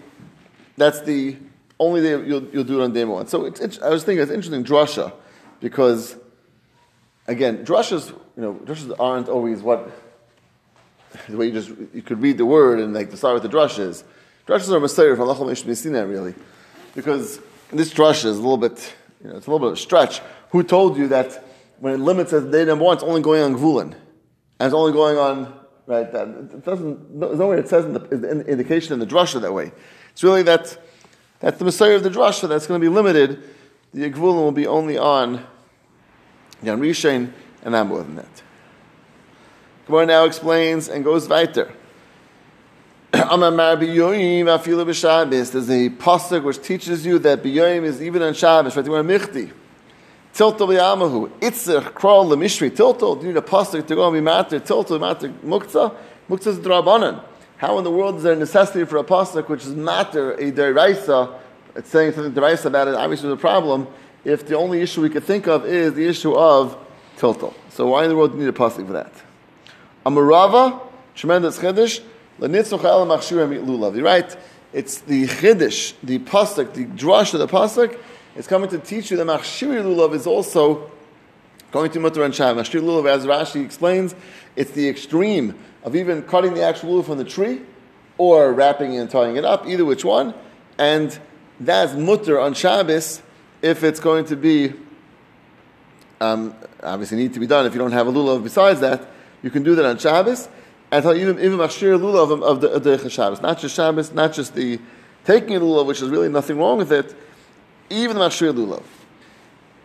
that's 0.76 1.00
the 1.02 1.36
only 1.78 2.02
day 2.02 2.10
you'll, 2.10 2.44
you'll 2.44 2.64
do 2.64 2.80
it 2.80 2.84
on 2.84 2.92
day 2.92 3.04
one. 3.04 3.26
So 3.26 3.44
it's, 3.44 3.60
it's, 3.60 3.78
I 3.80 3.88
was 3.90 4.04
thinking 4.04 4.22
it's 4.22 4.30
interesting 4.30 4.64
drasha 4.64 5.12
because 5.60 6.16
again, 7.26 7.64
drushes, 7.64 8.10
you 8.36 8.42
know, 8.42 8.54
drushes 8.54 8.94
aren't 8.98 9.28
always 9.28 9.62
what 9.62 9.90
the 11.28 11.36
way 11.36 11.46
you 11.46 11.52
just 11.52 11.70
you 11.94 12.02
could 12.02 12.20
read 12.22 12.38
the 12.38 12.46
word 12.46 12.80
and 12.80 12.94
like 12.94 13.10
decide 13.10 13.32
what 13.32 13.42
the 13.42 13.48
drush 13.48 13.78
is. 13.78 14.04
Drushes 14.46 14.70
are 14.70 14.76
a 14.76 14.80
Messiah 14.80 15.16
from 15.16 15.28
Lachal 15.28 15.46
Mishmisina, 15.46 16.08
really, 16.08 16.34
because 16.94 17.40
this 17.70 17.92
drush 17.92 18.24
is 18.24 18.36
a 18.38 18.40
little 18.40 18.56
bit, 18.56 18.94
you 19.22 19.30
know, 19.30 19.36
it's 19.36 19.46
a 19.46 19.50
little 19.50 19.66
bit 19.66 19.72
of 19.72 19.78
a 19.78 19.80
stretch. 19.80 20.20
Who 20.50 20.62
told 20.62 20.96
you 20.96 21.08
that 21.08 21.44
when 21.78 21.94
it 21.94 21.98
limits 21.98 22.32
as 22.32 22.44
day 22.44 22.64
number 22.64 22.84
one, 22.84 22.94
it's 22.94 23.04
only 23.04 23.22
going 23.22 23.42
on 23.42 23.54
Gvulin, 23.54 23.92
and 23.92 23.96
it's 24.60 24.74
only 24.74 24.92
going 24.92 25.18
on 25.18 25.59
right? 25.90 26.10
That 26.12 26.28
it 26.28 26.64
doesn't. 26.64 27.20
There's 27.20 27.38
nowhere 27.38 27.58
it 27.58 27.68
says 27.68 27.84
in 27.84 27.92
the, 27.94 28.08
in 28.10 28.20
the 28.20 28.46
indication 28.46 28.92
in 28.92 29.00
the 29.00 29.06
drasha 29.06 29.40
that 29.40 29.52
way. 29.52 29.72
It's 30.12 30.22
really 30.22 30.42
that 30.44 30.78
that's 31.40 31.58
the 31.58 31.64
Messiah 31.64 31.96
of 31.96 32.04
the 32.04 32.10
drasha 32.10 32.48
that's 32.48 32.66
going 32.66 32.80
to 32.80 32.84
be 32.84 32.88
limited. 32.88 33.42
The 33.92 34.08
Gvulin 34.10 34.36
will 34.36 34.52
be 34.52 34.68
only 34.68 34.96
on 34.96 35.44
Yan 36.62 36.80
Rishain, 36.80 37.32
and 37.64 37.72
not 37.72 37.88
more 37.88 38.02
than 38.02 38.14
that. 38.16 38.42
Gemara 39.86 40.06
now 40.06 40.24
explains 40.24 40.88
and 40.88 41.02
goes 41.02 41.28
weiter. 41.28 41.72
There's 43.12 43.22
a 43.22 43.26
pasuk 45.90 46.44
which 46.44 46.62
teaches 46.62 47.04
you 47.04 47.18
that 47.18 47.42
biyoyim 47.42 47.82
is 47.82 48.00
even 48.00 48.22
on 48.22 48.34
Shabbos. 48.34 48.76
Right? 48.76 48.86
We're 48.86 49.02
michti. 49.02 49.50
Tilto 50.34 50.66
v'yamahu. 50.66 51.28
Itzich 51.40 51.92
kral 51.92 52.26
lemishri. 52.26 52.70
Tilto. 52.70 53.18
Do 53.18 53.26
you 53.26 53.32
need 53.32 53.38
a 53.38 53.42
pasuk 53.42 53.86
to 53.86 53.94
go 53.94 54.06
and 54.06 54.14
be 54.14 54.20
matter? 54.20 54.60
Tilto 54.60 55.00
matter 55.00 55.28
muktzah. 55.44 55.94
Muktzah 56.28 56.46
is 56.48 56.58
drabanan. 56.58 57.22
How 57.56 57.76
in 57.78 57.84
the 57.84 57.90
world 57.90 58.16
is 58.16 58.22
there 58.22 58.32
a 58.32 58.36
necessity 58.36 58.84
for 58.84 58.96
a 58.98 59.04
pasuk 59.04 59.48
which 59.48 59.64
is 59.64 59.74
matter 59.74 60.32
a 60.32 60.50
deraisa? 60.50 61.38
It's 61.74 61.90
saying 61.90 62.12
something 62.12 62.32
deraisa 62.32 62.66
about 62.66 62.88
it. 62.88 62.94
Obviously, 62.94 63.28
there's 63.28 63.38
a 63.38 63.40
problem. 63.40 63.86
If 64.24 64.46
the 64.46 64.56
only 64.56 64.80
issue 64.80 65.02
we 65.02 65.10
could 65.10 65.24
think 65.24 65.46
of 65.46 65.64
is 65.66 65.94
the 65.94 66.06
issue 66.06 66.34
of 66.34 66.76
tilto. 67.18 67.54
So 67.70 67.88
why 67.88 68.04
in 68.04 68.10
the 68.10 68.16
world 68.16 68.32
do 68.32 68.38
you 68.38 68.44
need 68.44 68.50
a 68.50 68.52
pasuk 68.52 68.86
for 68.86 68.92
that? 68.94 69.12
Amurava, 70.06 70.80
tremendous 71.14 71.58
chiddush. 71.58 72.00
You're 72.40 72.48
right. 74.04 74.36
It's 74.72 74.98
the 74.98 75.26
chiddush, 75.26 75.94
the 76.02 76.18
pasuk, 76.20 76.72
the 76.72 76.86
drush 76.86 77.34
of 77.34 77.40
the 77.40 77.48
pasuk. 77.48 77.98
Is 78.36 78.46
coming 78.46 78.68
to 78.70 78.78
teach 78.78 79.10
you 79.10 79.16
that 79.16 79.26
machshir 79.26 79.82
lulav 79.82 80.14
is 80.14 80.26
also 80.26 80.90
going 81.72 81.90
to 81.92 82.00
mutter 82.00 82.22
and 82.22 82.34
shav. 82.34 82.56
Machshir 82.56 82.82
lulav, 82.82 83.08
as 83.08 83.26
Rashi 83.26 83.64
explains, 83.64 84.14
it's 84.56 84.70
the 84.72 84.88
extreme 84.88 85.58
of 85.82 85.96
even 85.96 86.22
cutting 86.22 86.54
the 86.54 86.62
actual 86.62 87.02
lulav 87.02 87.06
from 87.06 87.18
the 87.18 87.24
tree 87.24 87.62
or 88.18 88.52
wrapping 88.52 88.94
it 88.94 88.98
and 88.98 89.10
tying 89.10 89.36
it 89.36 89.44
up, 89.44 89.66
either 89.66 89.84
which 89.84 90.04
one. 90.04 90.34
And 90.78 91.18
that's 91.58 91.94
mutter 91.94 92.38
on 92.38 92.54
Shabbos 92.54 93.22
if 93.62 93.84
it's 93.84 94.00
going 94.00 94.26
to 94.26 94.36
be 94.36 94.72
um, 96.20 96.54
obviously 96.82 97.16
need 97.16 97.34
to 97.34 97.40
be 97.40 97.46
done 97.46 97.66
if 97.66 97.72
you 97.72 97.78
don't 97.78 97.92
have 97.92 98.06
a 98.06 98.12
lulav 98.12 98.42
besides 98.42 98.80
that. 98.80 99.08
You 99.42 99.50
can 99.50 99.62
do 99.62 99.74
that 99.74 99.84
on 99.84 99.98
Shabbos. 99.98 100.48
And 100.92 101.04
even 101.04 101.38
even 101.38 101.58
machshir 101.58 101.98
lulav 101.98 102.42
of, 102.42 102.60
the 102.60 102.92
of 102.92 103.12
Shabbos, 103.12 103.40
not 103.40 103.58
just 103.58 103.74
Shabbos, 103.74 104.12
not 104.12 104.32
just 104.32 104.54
the 104.54 104.78
taking 105.24 105.56
a 105.56 105.60
lulav, 105.60 105.86
which 105.86 106.02
is 106.02 106.08
really 106.10 106.28
nothing 106.28 106.58
wrong 106.58 106.78
with 106.78 106.92
it. 106.92 107.14
Even 107.90 108.16
the 108.16 108.22
machshir 108.22 108.54
lulav. 108.54 108.82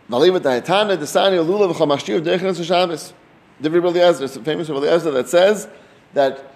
Malivat 0.10 0.42
da'etana 0.42 0.96
desani 0.96 1.44
lulav 1.44 1.74
v'chamashir 1.74 2.22
deichnas 2.22 2.64
Shabbos. 2.64 3.14
Divrei 3.62 3.84
Eliezer, 3.84 4.20
there's 4.20 4.38
a 4.38 4.44
famous 4.44 4.70
Eliezer 4.70 5.12
that 5.12 5.28
says 5.28 5.68
that 6.14 6.52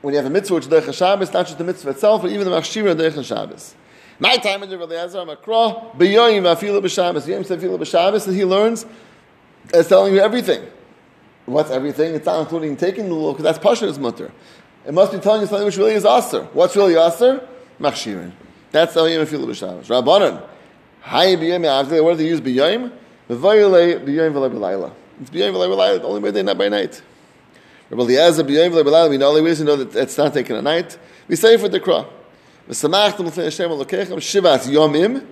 when 0.00 0.14
you 0.14 0.18
have 0.18 0.26
a 0.26 0.30
mitzvah 0.30 0.56
which 0.56 0.66
is 0.66 0.96
Shabbos, 0.96 1.32
not 1.32 1.46
just 1.46 1.58
the 1.58 1.64
mitzvah 1.64 1.90
itself, 1.90 2.22
but 2.22 2.32
even 2.32 2.44
the 2.44 2.50
machshir 2.50 2.94
deichnas 2.96 3.26
Shabbos. 3.26 3.74
My 4.18 4.36
time 4.38 4.64
in 4.64 4.70
the 4.70 4.80
Eliezer, 4.80 5.20
I'm 5.20 5.28
a 5.28 5.36
crow, 5.36 5.92
b'yoyim 5.96 6.42
v'afilu 6.42 6.80
b'Shabbos. 6.80 7.28
Yom 7.28 7.44
sefilu 7.44 7.78
b'Shabbos, 7.78 8.26
and 8.26 8.34
he 8.34 8.44
learns, 8.44 8.84
it's 9.72 9.88
telling 9.88 10.12
you 10.12 10.20
everything. 10.20 10.66
What's 11.46 11.70
everything? 11.70 12.14
It's 12.14 12.26
not 12.26 12.40
including 12.40 12.76
taking 12.76 13.08
the 13.08 13.14
lulav, 13.14 13.36
because 13.36 13.44
that's 13.44 13.58
Pasha's 13.58 13.98
mutter. 13.98 14.32
It 14.84 14.94
must 14.94 15.12
be 15.12 15.18
telling 15.18 15.42
you 15.42 15.46
something 15.46 15.66
which 15.66 15.76
really 15.76 15.92
is 15.92 16.04
aser. 16.04 16.44
What's 16.52 16.74
really 16.74 16.96
aser? 16.96 17.46
Machshirin. 17.78 18.32
That's 18.72 18.94
the 18.94 19.04
Yom 19.04 19.24
Afilu 19.24 19.46
B'Shabbos. 19.46 19.84
Rabbanan. 19.84 20.47
Hay 21.08 21.36
b'yom 21.36 21.62
avdei. 21.62 22.04
What 22.04 22.12
do 22.12 22.16
they 22.18 22.28
use 22.28 22.40
b'yom? 22.42 22.92
V'vayolei 23.30 24.04
b'yom 24.04 24.34
v'lei 24.34 24.50
b'layla. 24.50 24.92
It's 25.22 25.30
b'yom 25.30 25.54
v'lei 25.54 25.68
b'layla. 25.74 26.04
Only 26.04 26.20
by 26.20 26.30
day, 26.32 26.42
not 26.42 26.58
by 26.58 26.68
night. 26.68 27.00
Rabbi 27.88 28.02
Eliezer 28.02 28.44
b'yom 28.44 28.72
v'lei 28.72 28.84
b'layla. 28.84 29.08
We 29.08 29.16
know 29.16 29.34
the 29.34 29.42
reason 29.42 29.66
know 29.66 29.76
that 29.76 29.96
it's 29.96 30.18
not 30.18 30.34
taken 30.34 30.56
at 30.56 30.64
night. 30.64 30.98
We 31.26 31.36
say 31.36 31.56
for 31.56 31.70
the 31.70 31.80
krah. 31.80 32.06
V'samachtem 32.68 33.20
l'fnei 33.20 33.44
Hashem 33.44 33.72
l'kechem 33.72 34.18
shivas 34.18 34.68
yomim. 34.68 35.24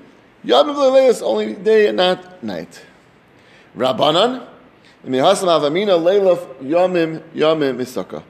Yomim 0.46 0.74
v'lei 0.74 1.10
is 1.10 1.20
only 1.20 1.52
day 1.52 1.88
and 1.88 1.98
not 1.98 2.42
night. 2.42 2.82
Rabbanan. 3.76 4.48
Mihasam 5.04 5.48
avamina 5.60 6.00
leilaf 6.00 6.56
yomim 6.62 7.22
yomim 7.34 7.76
misaka. 7.76 8.22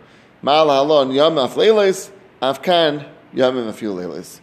Mal 0.42 0.66
halon 0.66 1.14
yom 1.14 1.38
af 1.38 1.54
leilis 1.54 2.11
afkan 2.42 3.06
yomim 3.32 3.68
afil 3.68 3.94
leilis. 3.94 4.40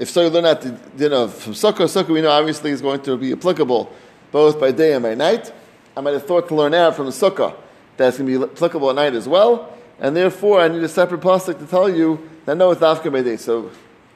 If 0.00 0.08
so, 0.08 0.22
you 0.22 0.30
learn 0.30 0.44
that 0.44 0.62
the 0.62 0.70
din 0.96 1.12
of 1.12 1.34
from 1.34 1.52
sukkah. 1.52 1.84
Sukkah 1.84 2.08
we 2.08 2.22
know 2.22 2.30
obviously 2.30 2.70
is 2.70 2.80
going 2.80 3.02
to 3.02 3.18
be 3.18 3.32
applicable 3.32 3.92
both 4.32 4.58
by 4.58 4.72
day 4.72 4.94
and 4.94 5.02
by 5.02 5.14
night. 5.14 5.52
I 5.94 6.00
might 6.00 6.14
have 6.14 6.26
thought 6.26 6.48
to 6.48 6.54
learn 6.54 6.72
out 6.72 6.96
from 6.96 7.04
the 7.04 7.12
sukkah 7.12 7.54
that's 7.98 8.16
going 8.16 8.32
to 8.32 8.38
be 8.38 8.50
applicable 8.50 8.88
at 8.88 8.96
night 8.96 9.14
as 9.14 9.28
well, 9.28 9.76
and 9.98 10.16
therefore 10.16 10.62
I 10.62 10.68
need 10.68 10.82
a 10.82 10.88
separate 10.88 11.20
pasuk 11.20 11.58
to 11.58 11.66
tell 11.66 11.94
you 11.94 12.30
that 12.46 12.56
no, 12.56 12.70
it's 12.70 12.80
afka 12.80 13.12
by 13.12 13.20
day. 13.20 13.36
So 13.36 13.70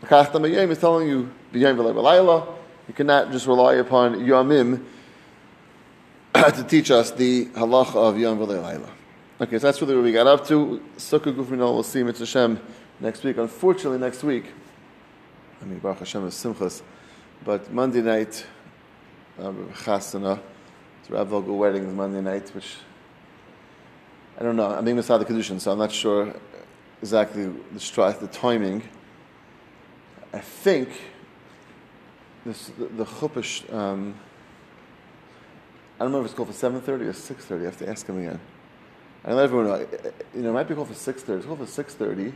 Chachtam 0.05 0.71
is 0.71 0.79
telling 0.79 1.07
you 1.07 1.31
b'yom 1.53 1.77
v'layla. 1.77 2.49
You 2.89 2.95
cannot 2.95 3.31
just 3.31 3.47
rely 3.47 3.75
upon 3.75 4.21
yomim 4.21 4.83
to 6.35 6.65
teach 6.67 6.91
us 6.91 7.11
the 7.11 7.45
halacha 7.49 7.97
of 7.97 8.19
Yom 8.19 8.39
V'Leilayla. 8.39 8.89
Okay, 9.39 9.59
so 9.59 9.67
that's 9.67 9.83
really 9.83 9.97
what 9.97 10.05
we 10.05 10.13
got 10.13 10.27
up 10.27 10.47
to. 10.49 10.83
Sukkah 10.97 11.35
Gufrinol, 11.35 11.75
we'll 11.75 11.83
see 11.83 12.03
Mitzvah 12.03 12.25
Hashem 12.25 12.61
next 13.01 13.23
week. 13.23 13.37
Unfortunately, 13.37 13.99
next 13.99 14.25
week, 14.25 14.47
I 15.65 15.67
mean, 15.67 15.79
Baruch 15.79 16.01
Hashem 16.01 16.27
is 16.27 16.35
Simchas, 16.35 16.83
but 17.43 17.73
Monday 17.73 18.03
night, 18.03 18.45
um, 19.39 19.71
Chasana, 19.73 20.39
it's 21.01 21.11
Rav 21.11 21.27
Vogel 21.29 21.57
wedding 21.57 21.85
is 21.85 21.95
Monday 21.95 22.21
night, 22.21 22.55
which, 22.55 22.77
I 24.39 24.43
don't 24.43 24.57
know, 24.57 24.67
I'm 24.67 24.85
being 24.85 24.99
Masad 24.99 25.21
the 25.21 25.25
Kedushin, 25.25 25.59
so 25.59 25.73
I'm 25.73 25.79
not 25.79 25.91
sure 25.91 26.35
exactly 27.01 27.45
the, 27.45 27.79
stri- 27.79 28.19
the 28.21 28.27
timing. 28.27 28.83
I 30.35 30.41
think 30.41 30.91
this, 32.45 32.71
the, 32.79 32.85
the 32.85 33.75
um, 33.75 34.15
I 35.99 36.05
don't 36.05 36.13
know 36.13 36.21
if 36.21 36.27
it's 36.27 36.35
called 36.35 36.49
for 36.49 36.55
seven 36.55 36.83
thirty 36.83 37.07
or 37.07 37.15
six 37.15 37.47
thirty. 37.47 37.63
I 37.63 37.67
have 37.67 37.79
to 37.79 37.89
ask 37.89 38.07
him 38.07 38.19
again. 38.19 38.41
I 39.25 39.33
let 39.33 39.45
everyone 39.45 39.69
know. 39.69 39.87
You 40.35 40.43
know, 40.43 40.51
it 40.51 40.53
might 40.53 40.69
be 40.69 40.75
called 40.75 40.89
for 40.89 40.95
six 40.95 41.23
thirty. 41.23 41.39
It's 41.39 41.47
called 41.47 41.61
for 41.61 41.67
six 41.67 41.95
thirty. 41.95 42.35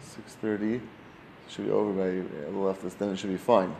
Six 0.00 0.34
thirty 0.34 0.80
should 1.50 1.66
be 1.66 1.70
over 1.70 1.92
by 1.92 2.06
a 2.06 2.50
little 2.50 2.70
after 2.70 2.84
this. 2.84 2.94
Then 2.94 3.10
it 3.10 3.18
should 3.18 3.30
be 3.30 3.36
fine. 3.36 3.74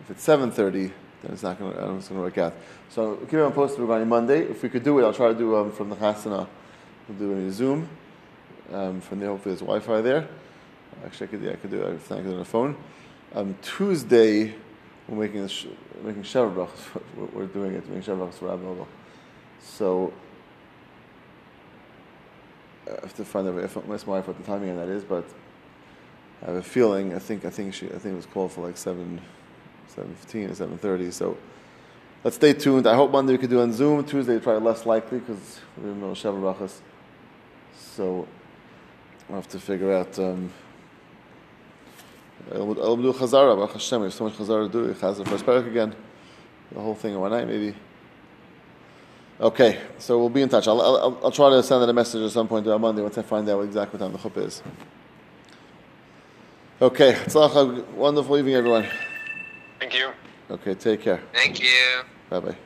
If 0.00 0.10
it's 0.10 0.22
seven 0.22 0.50
thirty, 0.50 0.92
then 1.22 1.32
it's 1.32 1.42
not 1.42 1.58
going. 1.58 1.72
to 1.72 1.96
it's 1.96 2.08
going 2.08 2.18
to 2.18 2.24
work 2.24 2.38
out. 2.38 2.54
So 2.88 3.16
keep 3.16 3.34
it 3.34 3.40
on 3.40 3.52
posted 3.52 3.80
regarding 3.80 4.08
Monday. 4.08 4.42
If 4.42 4.62
we 4.62 4.68
could 4.68 4.82
do 4.82 4.98
it, 4.98 5.04
I'll 5.04 5.12
try 5.12 5.28
to 5.28 5.34
do 5.38 5.56
um, 5.56 5.72
from 5.72 5.90
the 5.90 5.96
Chasana. 5.96 6.46
We'll 7.08 7.18
do 7.18 7.32
it 7.32 7.36
in 7.36 7.52
Zoom. 7.52 7.88
Um, 8.72 9.00
from 9.00 9.20
there, 9.20 9.28
hopefully 9.30 9.54
there's 9.54 9.62
Wi-Fi 9.62 10.00
there. 10.00 10.28
Actually, 11.04 11.26
I 11.26 11.30
could, 11.30 11.42
yeah, 11.42 11.50
I 11.52 11.56
could 11.56 11.70
do 11.70 11.82
it. 11.82 11.86
I 11.86 12.14
could 12.14 12.24
do 12.24 12.30
it 12.30 12.32
on 12.32 12.38
the 12.38 12.44
phone. 12.44 12.76
Um, 13.34 13.56
Tuesday, 13.62 14.54
we're 15.08 15.16
making 15.16 15.40
we're 15.40 16.12
making 16.12 16.22
brachas. 16.22 16.68
We're, 17.16 17.26
we're 17.26 17.46
doing 17.46 17.74
it. 17.74 17.88
Making 17.88 18.16
brachas 18.16 18.34
for 18.34 18.46
Rabbi 18.46 18.62
Nogel. 18.62 18.86
So 19.60 20.12
I 22.86 23.02
have 23.02 23.14
to 23.16 23.24
find 23.24 23.48
out 23.48 23.58
if 23.58 23.76
my 23.76 23.96
wife 23.96 24.26
what 24.26 24.36
the 24.36 24.42
timing 24.44 24.70
on 24.70 24.76
that 24.76 24.88
is, 24.88 25.04
but 25.04 25.24
I 26.42 26.46
have 26.46 26.56
a 26.56 26.62
feeling. 26.62 27.14
I 27.14 27.18
think 27.18 27.44
I 27.44 27.50
think 27.50 27.74
she 27.74 27.86
I 27.86 27.98
think 27.98 28.12
it 28.14 28.16
was 28.16 28.26
called 28.26 28.52
for 28.52 28.66
like 28.66 28.76
seven, 28.76 29.20
seven 29.88 30.14
fifteen 30.14 30.50
or 30.50 30.54
seven 30.54 30.78
thirty. 30.78 31.10
So 31.10 31.36
let's 32.24 32.36
stay 32.36 32.52
tuned. 32.52 32.86
I 32.86 32.94
hope 32.94 33.10
Monday 33.10 33.32
we 33.32 33.38
could 33.38 33.50
do 33.50 33.60
on 33.60 33.72
Zoom. 33.72 34.04
Tuesday 34.04 34.38
probably 34.38 34.66
less 34.66 34.86
likely 34.86 35.18
because 35.18 35.60
the 35.76 35.88
middle 35.88 36.12
of 36.12 36.18
Sheva 36.18 36.40
brachas. 36.40 36.78
So 37.78 38.26
I'll 39.28 39.36
have 39.36 39.48
to 39.48 39.60
figure 39.60 39.92
out. 39.92 40.18
Um, 40.18 40.52
I'll, 42.54 42.82
I'll 42.82 42.96
do 42.96 43.12
Chazara, 43.12 43.54
Baruch 43.54 43.72
Hashem. 43.72 44.00
There's 44.00 44.14
so 44.14 44.24
much 44.24 44.34
Chazara 44.34 44.70
to 44.70 44.72
do. 44.72 44.94
Chazara 44.94 45.28
first 45.28 45.44
parak 45.44 45.66
again. 45.66 45.94
The 46.72 46.80
whole 46.80 46.94
thing 46.94 47.12
in 47.12 47.20
one 47.20 47.32
night, 47.32 47.46
maybe. 47.46 47.74
Okay, 49.40 49.78
so 49.98 50.18
we'll 50.18 50.28
be 50.30 50.42
in 50.42 50.48
touch. 50.48 50.68
I'll, 50.68 50.80
I'll, 50.80 51.20
I'll 51.24 51.30
try 51.30 51.50
to 51.50 51.62
send 51.62 51.82
out 51.82 51.88
a 51.88 51.92
message 51.92 52.22
at 52.22 52.30
some 52.30 52.48
point 52.48 52.66
on 52.66 52.80
Monday 52.80 53.02
once 53.02 53.18
I 53.18 53.22
find 53.22 53.48
out 53.48 53.60
exactly 53.62 53.98
what 53.98 54.06
time 54.06 54.12
the 54.12 54.18
chuppah 54.18 54.46
is. 54.46 54.62
Okay, 56.82 57.14
wonderful 57.94 58.38
evening, 58.38 58.54
everyone. 58.54 58.86
Thank 59.78 59.94
you. 59.94 60.12
Okay, 60.50 60.74
take 60.74 61.02
care. 61.02 61.20
Thank 61.34 61.60
you. 61.60 62.02
Bye 62.30 62.40
bye. 62.40 62.56